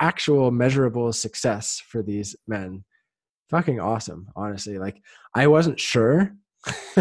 actual 0.00 0.50
measurable 0.50 1.12
success 1.12 1.82
for 1.88 2.02
these 2.02 2.36
men 2.46 2.84
fucking 3.48 3.80
awesome 3.80 4.26
honestly 4.36 4.78
like 4.78 5.00
i 5.34 5.46
wasn't 5.46 5.78
sure 5.78 6.32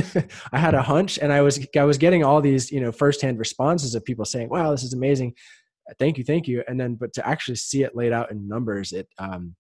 I 0.52 0.60
had 0.60 0.74
a 0.74 0.82
hunch 0.82 1.18
and 1.20 1.32
I 1.34 1.42
was 1.42 1.66
I 1.76 1.84
was 1.84 1.98
getting 1.98 2.24
all 2.24 2.42
these, 2.42 2.72
you 2.72 2.80
know, 2.80 2.92
firsthand 2.92 3.40
responses 3.40 3.96
of 3.96 4.06
people 4.06 4.26
saying, 4.26 4.50
"Wow, 4.50 4.72
this 4.72 4.84
is 4.84 4.94
amazing. 4.94 5.34
Thank 6.00 6.18
you, 6.18 6.24
thank 6.24 6.48
you." 6.48 6.64
And 6.68 6.80
then 6.80 6.96
but 6.96 7.14
to 7.14 7.28
actually 7.28 7.56
see 7.56 7.84
it 7.84 7.96
laid 7.96 8.14
out 8.14 8.32
in 8.32 8.48
numbers, 8.48 8.92
it 8.92 9.08
um 9.18 9.56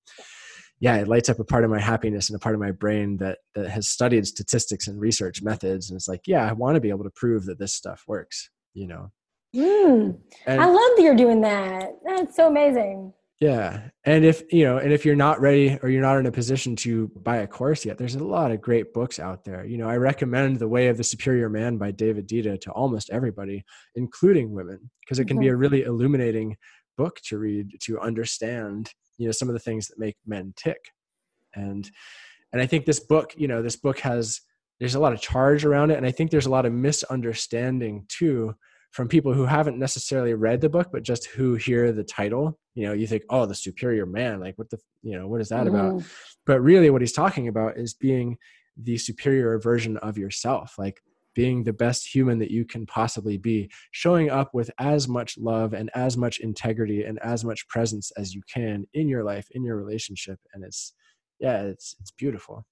yeah, 0.85 0.97
it 0.97 1.07
lights 1.07 1.29
up 1.29 1.39
a 1.39 1.43
part 1.43 1.63
of 1.63 1.71
my 1.71 1.79
happiness 1.79 2.29
and 2.29 2.35
a 2.35 2.39
part 2.39 2.53
of 2.53 2.61
my 2.61 2.69
brain 2.69 3.17
that 3.17 3.39
that 3.55 3.67
has 3.67 3.87
studied 3.87 4.27
statistics 4.27 4.87
and 4.87 5.01
research 5.01 5.41
methods 5.41 5.89
and 5.89 5.97
it's 5.97 6.07
like, 6.07 6.21
yeah, 6.27 6.47
I 6.47 6.53
want 6.53 6.75
to 6.75 6.79
be 6.79 6.89
able 6.89 7.05
to 7.05 7.09
prove 7.09 7.45
that 7.45 7.57
this 7.57 7.73
stuff 7.73 8.03
works, 8.07 8.51
you 8.75 8.85
know. 8.85 9.11
Mm, 9.55 10.19
I 10.45 10.67
love 10.67 10.91
that 10.95 11.01
you're 11.01 11.15
doing 11.15 11.41
that. 11.41 11.89
That's 12.05 12.35
so 12.35 12.49
amazing. 12.49 13.13
Yeah. 13.41 13.89
And 14.03 14.23
if, 14.23 14.43
you 14.53 14.63
know, 14.63 14.77
and 14.77 14.93
if 14.93 15.05
you're 15.05 15.15
not 15.15 15.41
ready 15.41 15.79
or 15.81 15.89
you're 15.89 16.03
not 16.03 16.19
in 16.19 16.27
a 16.27 16.31
position 16.31 16.75
to 16.77 17.07
buy 17.23 17.37
a 17.37 17.47
course 17.47 17.83
yet, 17.83 17.97
there's 17.97 18.13
a 18.13 18.23
lot 18.23 18.51
of 18.51 18.61
great 18.61 18.93
books 18.93 19.17
out 19.17 19.43
there. 19.43 19.65
You 19.65 19.79
know, 19.79 19.89
I 19.89 19.97
recommend 19.97 20.59
The 20.59 20.67
Way 20.67 20.87
of 20.87 20.97
the 20.97 21.03
Superior 21.03 21.49
Man 21.49 21.77
by 21.77 21.89
David 21.89 22.29
Deida 22.29 22.61
to 22.61 22.71
almost 22.71 23.09
everybody, 23.09 23.65
including 23.95 24.53
women, 24.53 24.91
because 25.01 25.17
it 25.17 25.25
can 25.25 25.37
mm-hmm. 25.37 25.45
be 25.45 25.47
a 25.47 25.55
really 25.55 25.81
illuminating 25.81 26.57
book 26.97 27.19
to 27.25 27.37
read 27.37 27.79
to 27.81 27.99
understand, 27.99 28.91
you 29.17 29.27
know, 29.27 29.31
some 29.31 29.49
of 29.49 29.53
the 29.53 29.59
things 29.59 29.87
that 29.87 29.99
make 29.99 30.17
men 30.25 30.53
tick. 30.55 30.91
And 31.53 31.89
and 32.51 32.61
I 32.61 32.65
think 32.65 32.85
this 32.85 32.99
book, 32.99 33.33
you 33.37 33.47
know, 33.47 33.61
this 33.61 33.75
book 33.75 33.99
has 33.99 34.41
there's 34.79 34.95
a 34.95 34.99
lot 34.99 35.13
of 35.13 35.21
charge 35.21 35.65
around 35.65 35.91
it. 35.91 35.97
And 35.97 36.05
I 36.05 36.11
think 36.11 36.31
there's 36.31 36.45
a 36.45 36.51
lot 36.51 36.65
of 36.65 36.73
misunderstanding 36.73 38.05
too 38.09 38.53
from 38.91 39.07
people 39.07 39.33
who 39.33 39.45
haven't 39.45 39.79
necessarily 39.79 40.33
read 40.33 40.61
the 40.61 40.69
book 40.69 40.89
but 40.91 41.03
just 41.03 41.25
who 41.27 41.55
hear 41.55 41.91
the 41.91 42.03
title. 42.03 42.57
You 42.75 42.87
know 42.87 42.93
you 42.93 43.07
think 43.07 43.23
oh 43.29 43.45
the 43.45 43.55
superior 43.55 44.05
man. 44.05 44.39
Like 44.39 44.57
what 44.57 44.69
the 44.69 44.79
you 45.01 45.17
know 45.17 45.27
what 45.27 45.41
is 45.41 45.49
that 45.49 45.65
mm. 45.65 45.69
about 45.69 46.03
but 46.45 46.61
really 46.61 46.89
what 46.89 47.01
he's 47.01 47.13
talking 47.13 47.47
about 47.47 47.77
is 47.77 47.93
being 47.93 48.37
the 48.77 48.97
superior 48.97 49.57
version 49.59 49.97
of 49.97 50.17
yourself. 50.17 50.75
Like 50.77 51.01
being 51.35 51.63
the 51.63 51.73
best 51.73 52.07
human 52.07 52.39
that 52.39 52.49
you 52.49 52.65
can 52.65 52.85
possibly 52.85 53.37
be 53.37 53.69
showing 53.91 54.29
up 54.29 54.53
with 54.53 54.71
as 54.79 55.07
much 55.07 55.37
love 55.37 55.73
and 55.73 55.91
as 55.93 56.17
much 56.17 56.39
integrity 56.39 57.03
and 57.03 57.19
as 57.19 57.45
much 57.45 57.67
presence 57.67 58.11
as 58.17 58.33
you 58.33 58.41
can 58.51 58.85
in 58.93 59.07
your 59.07 59.23
life 59.23 59.47
in 59.51 59.63
your 59.63 59.75
relationship 59.75 60.39
and 60.53 60.63
it's 60.63 60.93
yeah 61.39 61.61
it's 61.61 61.95
it's 61.99 62.11
beautiful 62.11 62.65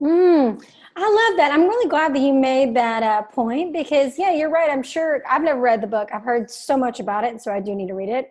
Mm, 0.00 0.62
I 0.94 1.00
love 1.00 1.36
that. 1.38 1.50
I'm 1.52 1.62
really 1.62 1.88
glad 1.88 2.14
that 2.14 2.20
you 2.20 2.32
made 2.32 2.76
that 2.76 3.02
uh, 3.02 3.22
point 3.22 3.72
because, 3.72 4.16
yeah, 4.16 4.30
you're 4.30 4.50
right. 4.50 4.70
I'm 4.70 4.82
sure 4.82 5.22
I've 5.28 5.42
never 5.42 5.60
read 5.60 5.80
the 5.80 5.88
book. 5.88 6.10
I've 6.12 6.22
heard 6.22 6.50
so 6.50 6.76
much 6.76 7.00
about 7.00 7.24
it, 7.24 7.42
so 7.42 7.52
I 7.52 7.58
do 7.58 7.74
need 7.74 7.88
to 7.88 7.94
read 7.94 8.08
it. 8.08 8.30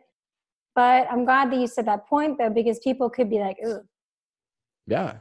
But 0.75 1.11
I'm 1.11 1.25
glad 1.25 1.51
that 1.51 1.59
you 1.59 1.67
said 1.67 1.85
that 1.87 2.07
point, 2.07 2.37
though, 2.37 2.49
because 2.49 2.79
people 2.79 3.09
could 3.09 3.29
be 3.29 3.39
like, 3.39 3.57
"Ooh." 3.65 3.81
Yeah, 4.85 5.17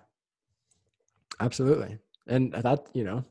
absolutely, 1.40 1.98
and 2.28 2.52
that 2.52 2.86
you 2.92 3.02
know, 3.02 3.24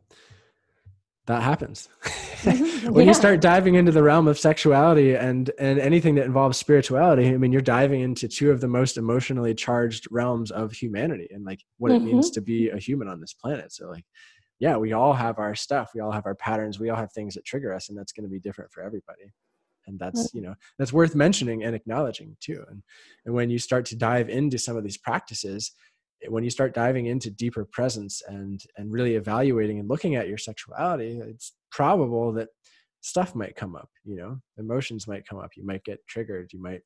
that 1.28 1.42
happens. 1.42 1.90
when 2.44 2.96
yeah. 2.96 3.02
you 3.02 3.14
start 3.14 3.42
diving 3.42 3.76
into 3.76 3.92
the 3.92 4.04
realm 4.04 4.28
of 4.28 4.38
sexuality 4.38 5.16
and 5.16 5.52
and 5.58 5.80
anything 5.80 6.14
that 6.16 6.26
involves 6.26 6.58
spirituality 6.58 7.28
i 7.30 7.38
mean 7.38 7.52
you're 7.52 7.62
diving 7.62 8.02
into 8.02 8.28
two 8.28 8.52
of 8.52 8.62
the 8.62 8.68
most 8.68 8.98
emotionally 8.98 9.56
charged 9.56 10.08
realms 10.12 10.52
of 10.52 10.72
humanity 10.72 11.28
and 11.32 11.44
like 11.44 11.62
what 11.80 11.92
mm-hmm. 11.92 12.08
it 12.08 12.14
means 12.14 12.28
mm-hmm. 12.28 12.34
to 12.36 12.42
be 12.42 12.70
a 12.70 12.78
human 12.78 13.08
on 13.08 13.20
this 13.20 13.34
planet 13.34 13.72
so 13.72 13.90
like 13.90 14.06
yeah 14.60 14.78
we 14.78 14.94
all 14.94 15.14
have 15.14 15.40
our 15.40 15.56
stuff 15.56 15.90
we 15.96 16.02
all 16.02 16.12
have 16.12 16.28
our 16.28 16.36
patterns 16.36 16.80
we 16.80 16.90
all 16.90 16.98
have 16.98 17.12
things 17.14 17.34
that 17.34 17.46
trigger 17.46 17.74
us 17.74 17.90
and 17.90 17.98
that's 17.98 18.12
going 18.12 18.24
to 18.24 18.30
be 18.30 18.40
different 18.40 18.72
for 18.72 18.84
everybody 18.84 19.32
and 19.88 19.98
that's 19.98 20.32
you 20.34 20.42
know 20.42 20.54
that's 20.78 20.94
worth 20.94 21.16
mentioning 21.16 21.64
and 21.64 21.76
acknowledging 21.76 22.36
too 22.40 22.64
and 22.70 22.84
and 23.26 23.34
when 23.34 23.50
you 23.50 23.58
start 23.58 23.86
to 23.86 23.96
dive 23.96 24.30
into 24.30 24.60
some 24.60 24.78
of 24.78 24.84
these 24.84 24.98
practices 24.98 25.72
when 26.32 26.44
you 26.44 26.50
start 26.50 26.74
diving 26.74 27.06
into 27.06 27.30
deeper 27.30 27.66
presence 27.72 28.22
and 28.28 28.62
and 28.78 28.92
really 28.92 29.16
evaluating 29.16 29.80
and 29.80 29.90
looking 29.90 30.16
at 30.16 30.28
your 30.28 30.38
sexuality 30.38 31.20
it's 31.24 31.54
probable 31.72 32.32
that 32.34 32.50
stuff 33.02 33.36
might 33.36 33.56
come 33.56 33.76
up 33.76 33.90
you 34.06 34.16
know? 34.16 34.40
Emotions 34.58 35.08
might 35.08 35.28
come 35.28 35.40
up. 35.40 35.52
You 35.58 35.66
might 35.66 35.84
get 35.84 36.06
triggered. 36.08 36.54
You 36.54 36.62
might 36.62 36.82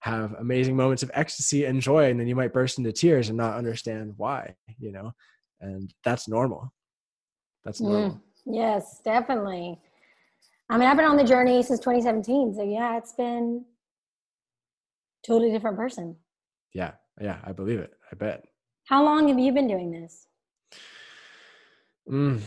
have 0.00 0.34
amazing 0.38 0.76
moments 0.76 1.02
of 1.02 1.10
ecstasy 1.14 1.64
and 1.66 1.80
joy 1.80 2.10
and 2.10 2.18
then 2.18 2.26
you 2.26 2.34
might 2.34 2.52
burst 2.52 2.78
into 2.78 2.92
tears 2.92 3.28
and 3.28 3.36
not 3.36 3.56
understand 3.56 4.14
why 4.16 4.54
you 4.78 4.92
know? 4.92 5.12
And 5.60 5.92
that's 6.04 6.28
normal. 6.28 6.72
That's 7.64 7.80
mm, 7.80 7.88
normal. 7.88 8.10
Mm, 8.10 8.20
yes 8.46 9.00
definitely. 9.04 9.78
I 10.70 10.78
mean 10.78 10.88
i've 10.88 10.96
been 10.96 11.06
on 11.06 11.16
the 11.16 11.24
journey 11.24 11.62
since 11.62 11.80
2017 11.80 12.54
so 12.54 12.62
yeah 12.62 12.96
it's 12.96 13.12
been 13.12 13.64
totally 15.26 15.52
different 15.52 15.76
person. 15.76 16.16
Yeah 16.72 16.92
yeah 17.20 17.38
i 17.44 17.52
believe 17.52 17.78
it. 17.78 17.92
I 18.10 18.16
bet 18.16 18.44
how 18.86 19.04
long 19.04 19.28
have 19.28 19.38
you 19.38 19.52
been 19.52 19.68
doing 19.68 19.90
this? 19.90 20.26
Mm, 22.10 22.40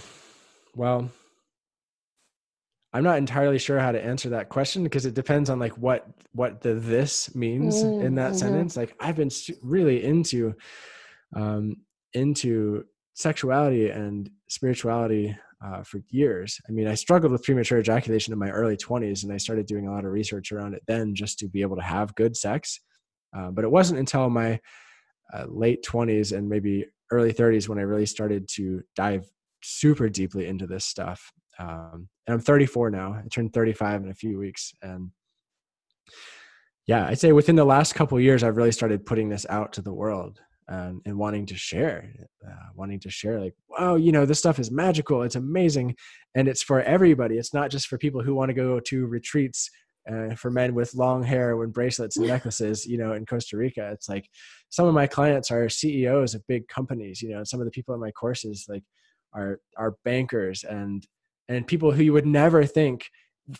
well, 0.76 1.10
I'm 2.94 3.04
not 3.04 3.18
entirely 3.18 3.58
sure 3.58 3.80
how 3.80 3.92
to 3.92 4.04
answer 4.04 4.30
that 4.30 4.50
question 4.50 4.84
because 4.84 5.06
it 5.06 5.14
depends 5.14 5.50
on 5.50 5.60
like 5.60 5.78
what 5.78 6.08
what 6.34 6.62
the 6.62 6.76
this 6.76 7.34
means 7.36 7.84
mm, 7.84 8.04
in 8.04 8.16
that 8.16 8.32
mm-hmm. 8.32 8.38
sentence. 8.38 8.78
Like 8.78 8.96
I've 9.00 9.18
been 9.18 9.32
really 9.62 10.04
into 10.04 10.54
um, 11.36 11.78
into 12.14 12.86
sexuality 13.14 13.90
and 13.90 14.30
spirituality 14.50 15.36
uh, 15.66 15.84
for 15.84 16.02
years. 16.10 16.60
I 16.70 16.72
mean, 16.72 16.88
I 16.88 16.96
struggled 16.96 17.32
with 17.32 17.44
premature 17.44 17.80
ejaculation 17.80 18.34
in 18.34 18.40
my 18.40 18.50
early 18.50 18.78
20s, 18.78 19.24
and 19.24 19.34
I 19.34 19.38
started 19.38 19.66
doing 19.66 19.88
a 19.88 19.92
lot 19.92 20.06
of 20.06 20.12
research 20.12 20.52
around 20.52 20.74
it 20.74 20.84
then 20.88 21.16
just 21.16 21.40
to 21.40 21.48
be 21.48 21.62
able 21.62 21.76
to 21.78 21.82
have 21.82 22.16
good 22.16 22.38
sex. 22.38 22.80
Uh, 23.36 23.52
but 23.52 23.66
it 23.66 23.72
wasn't 23.72 24.00
until 24.00 24.30
my 24.30 24.60
uh, 25.34 25.46
late 25.48 25.84
20s 25.84 26.36
and 26.36 26.48
maybe 26.48 26.86
early 27.12 27.34
30s 27.34 27.68
when 27.68 27.78
I 27.78 27.84
really 27.84 28.06
started 28.06 28.48
to 28.56 28.82
dive 28.96 29.26
super 29.64 30.10
deeply 30.10 30.48
into 30.48 30.68
this 30.68 30.86
stuff. 30.86 31.32
Um, 31.60 32.10
and 32.28 32.36
I'm 32.36 32.40
34 32.40 32.92
now. 32.92 33.14
I 33.14 33.28
turned 33.30 33.54
35 33.54 34.04
in 34.04 34.10
a 34.10 34.16
few 34.16 34.38
weeks, 34.38 34.74
and 34.82 35.12
yeah, 36.88 37.08
I'd 37.08 37.20
say 37.20 37.32
within 37.32 37.56
the 37.56 37.66
last 37.66 37.96
couple 37.96 38.20
years, 38.20 38.44
I've 38.44 38.58
really 38.58 38.72
started 38.72 39.06
putting 39.06 39.30
this 39.30 39.46
out 39.50 39.74
to 39.74 39.82
the 39.82 39.94
world 39.94 40.40
um, 40.68 41.02
and 41.06 41.18
wanting 41.18 41.46
to 41.48 41.56
share, 41.56 42.12
uh, 42.48 42.68
wanting 42.76 43.00
to 43.02 43.10
share, 43.10 43.40
like, 43.40 43.56
wow, 43.70 43.96
you 43.96 44.12
know, 44.12 44.26
this 44.26 44.40
stuff 44.40 44.60
is 44.60 44.70
magical. 44.70 45.24
It's 45.24 45.36
amazing. 45.36 45.96
And 46.36 46.48
it's 46.48 46.62
for 46.62 46.82
everybody. 46.82 47.38
It's 47.38 47.54
not 47.54 47.72
just 47.72 47.88
for 47.88 47.98
people 47.98 48.22
who 48.22 48.36
want 48.36 48.50
to 48.50 48.54
go 48.54 48.80
to 48.80 49.06
retreats 49.08 49.70
uh, 50.12 50.36
for 50.36 50.52
men 50.52 50.74
with 50.74 50.94
long 50.96 51.24
hair 51.24 51.62
and 51.62 51.74
bracelets 51.74 52.18
and 52.18 52.28
necklaces, 52.28 52.86
you 52.86 52.98
know, 52.98 53.14
in 53.14 53.26
Costa 53.26 53.58
Rica. 53.58 53.92
It's 53.92 54.10
like 54.10 54.30
some 54.70 54.88
of 54.88 54.94
my 54.94 55.08
clients 55.08 55.52
are 55.52 55.70
CEOs 55.70 56.36
of 56.36 56.46
big 56.48 56.68
companies, 56.68 57.22
you 57.22 57.30
know, 57.30 57.38
and 57.38 57.48
some 57.48 57.60
of 57.60 57.66
the 57.66 57.72
people 57.72 57.94
in 57.94 58.02
my 58.02 58.12
courses, 58.12 58.66
like, 58.70 58.84
are, 59.34 59.60
are 59.78 59.96
bankers 60.06 60.64
and, 60.64 61.06
and 61.50 61.68
people 61.68 61.92
who 61.92 62.04
you 62.04 62.14
would 62.14 62.26
never 62.26 62.66
think 62.66 63.06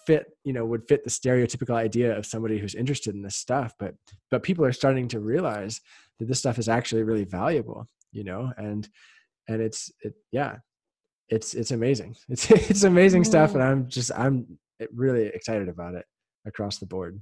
fit 0.06 0.26
you 0.44 0.54
know 0.54 0.66
would 0.66 0.88
fit 0.88 1.04
the 1.04 1.10
stereotypical 1.10 1.76
idea 1.76 2.18
of 2.18 2.26
somebody 2.26 2.58
who's 2.58 2.74
interested 2.74 3.14
in 3.14 3.22
this 3.22 3.36
stuff 3.36 3.74
but 3.78 3.94
but 4.32 4.42
people 4.42 4.66
are 4.66 4.72
starting 4.72 5.08
to 5.08 5.20
realize 5.20 5.80
that 6.18 6.28
this 6.28 6.40
stuff 6.40 6.58
is 6.58 6.68
actually 6.68 7.04
really 7.04 7.24
valuable 7.24 7.88
you 8.12 8.24
know 8.24 8.52
and 8.58 8.90
and 9.48 9.62
it's 9.62 9.92
it 10.02 10.14
yeah 10.32 10.56
it's 11.30 11.54
it's 11.54 11.72
amazing 11.72 12.16
it's 12.30 12.50
it's 12.50 12.84
amazing 12.84 13.24
stuff 13.24 13.54
and 13.54 13.62
mm. 13.62 13.72
i'm 13.72 13.88
just 13.88 14.12
i'm 14.18 14.58
really 14.92 15.28
excited 15.28 15.70
about 15.70 15.94
it 15.94 16.06
across 16.46 16.78
the 16.78 16.86
board 16.86 17.20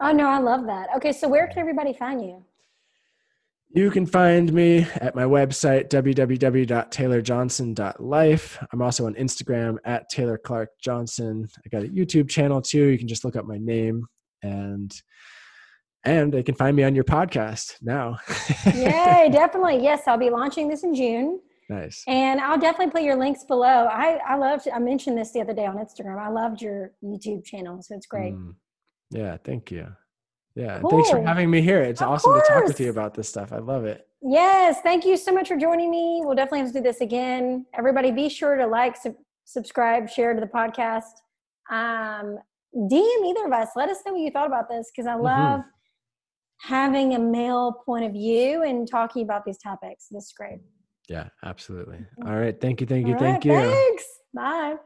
oh 0.00 0.12
no 0.12 0.26
i 0.26 0.38
love 0.38 0.66
that 0.66 0.88
okay 0.94 1.12
so 1.12 1.28
where 1.28 1.48
can 1.48 1.58
everybody 1.58 1.92
find 1.92 2.22
you 2.22 2.44
you 3.70 3.90
can 3.90 4.06
find 4.06 4.50
me 4.50 4.86
at 4.94 5.14
my 5.14 5.24
website, 5.24 5.90
www.taylorjohnson.life. 5.90 8.64
I'm 8.72 8.80
also 8.80 9.04
on 9.04 9.12
Instagram 9.14 9.76
at 9.84 10.08
Taylor 10.08 10.38
Clark 10.38 10.70
Johnson. 10.82 11.46
I 11.66 11.68
got 11.68 11.84
a 11.84 11.88
YouTube 11.88 12.30
channel 12.30 12.62
too. 12.62 12.86
You 12.86 12.96
can 12.96 13.08
just 13.08 13.26
look 13.26 13.36
up 13.36 13.44
my 13.44 13.58
name 13.58 14.06
and 14.42 14.90
and 16.04 16.32
they 16.32 16.42
can 16.42 16.54
find 16.54 16.74
me 16.76 16.84
on 16.84 16.94
your 16.94 17.04
podcast 17.04 17.74
now. 17.82 18.16
Yay, 18.74 19.28
definitely. 19.30 19.82
Yes, 19.82 20.04
I'll 20.06 20.16
be 20.16 20.30
launching 20.30 20.68
this 20.68 20.82
in 20.82 20.94
June. 20.94 21.38
Nice. 21.68 22.02
And 22.06 22.40
I'll 22.40 22.58
definitely 22.58 22.92
put 22.92 23.02
your 23.02 23.16
links 23.16 23.44
below. 23.44 23.88
I 23.90 24.18
I 24.26 24.36
loved 24.36 24.68
I 24.72 24.78
mentioned 24.78 25.18
this 25.18 25.32
the 25.32 25.40
other 25.40 25.52
day 25.52 25.66
on 25.66 25.76
Instagram. 25.76 26.18
I 26.18 26.30
loved 26.30 26.62
your 26.62 26.92
YouTube 27.04 27.44
channel, 27.44 27.82
so 27.82 27.94
it's 27.94 28.06
great. 28.06 28.34
Mm. 28.34 28.54
Yeah, 29.10 29.36
thank 29.44 29.70
you. 29.70 29.86
Yeah. 30.54 30.80
Cool. 30.80 30.90
Thanks 30.90 31.10
for 31.10 31.22
having 31.22 31.50
me 31.50 31.60
here. 31.60 31.82
It's 31.82 32.00
of 32.00 32.08
awesome 32.08 32.32
course. 32.32 32.48
to 32.48 32.54
talk 32.54 32.64
with 32.64 32.80
you 32.80 32.90
about 32.90 33.14
this 33.14 33.28
stuff. 33.28 33.52
I 33.52 33.58
love 33.58 33.84
it. 33.84 34.08
Yes. 34.22 34.80
Thank 34.82 35.04
you 35.04 35.16
so 35.16 35.32
much 35.32 35.48
for 35.48 35.56
joining 35.56 35.90
me. 35.90 36.22
We'll 36.24 36.34
definitely 36.34 36.60
have 36.60 36.68
to 36.68 36.74
do 36.74 36.82
this 36.82 37.00
again. 37.00 37.66
Everybody 37.74 38.10
be 38.10 38.28
sure 38.28 38.56
to 38.56 38.66
like, 38.66 38.96
sub- 38.96 39.14
subscribe, 39.44 40.10
share 40.10 40.34
to 40.34 40.40
the 40.40 40.46
podcast. 40.46 41.04
Um, 41.70 42.38
DM 42.74 43.30
either 43.30 43.46
of 43.46 43.52
us. 43.52 43.68
Let 43.76 43.88
us 43.88 43.98
know 44.04 44.12
what 44.12 44.20
you 44.20 44.30
thought 44.30 44.46
about 44.46 44.68
this 44.68 44.90
because 44.94 45.06
I 45.06 45.12
mm-hmm. 45.12 45.22
love 45.22 45.60
mm-hmm. 45.60 46.74
having 46.74 47.14
a 47.14 47.18
male 47.18 47.80
point 47.86 48.04
of 48.04 48.12
view 48.12 48.64
and 48.64 48.90
talking 48.90 49.22
about 49.22 49.44
these 49.44 49.58
topics. 49.58 50.08
This 50.10 50.24
is 50.24 50.34
great. 50.36 50.58
Yeah, 51.08 51.28
absolutely. 51.42 51.98
Mm-hmm. 51.98 52.28
All 52.28 52.36
right. 52.36 52.58
Thank 52.60 52.80
you. 52.80 52.86
Thank 52.86 53.06
you. 53.06 53.14
All 53.14 53.18
thank 53.18 53.44
right, 53.44 53.64
you. 53.64 53.70
Thanks. 53.70 54.04
Bye. 54.34 54.76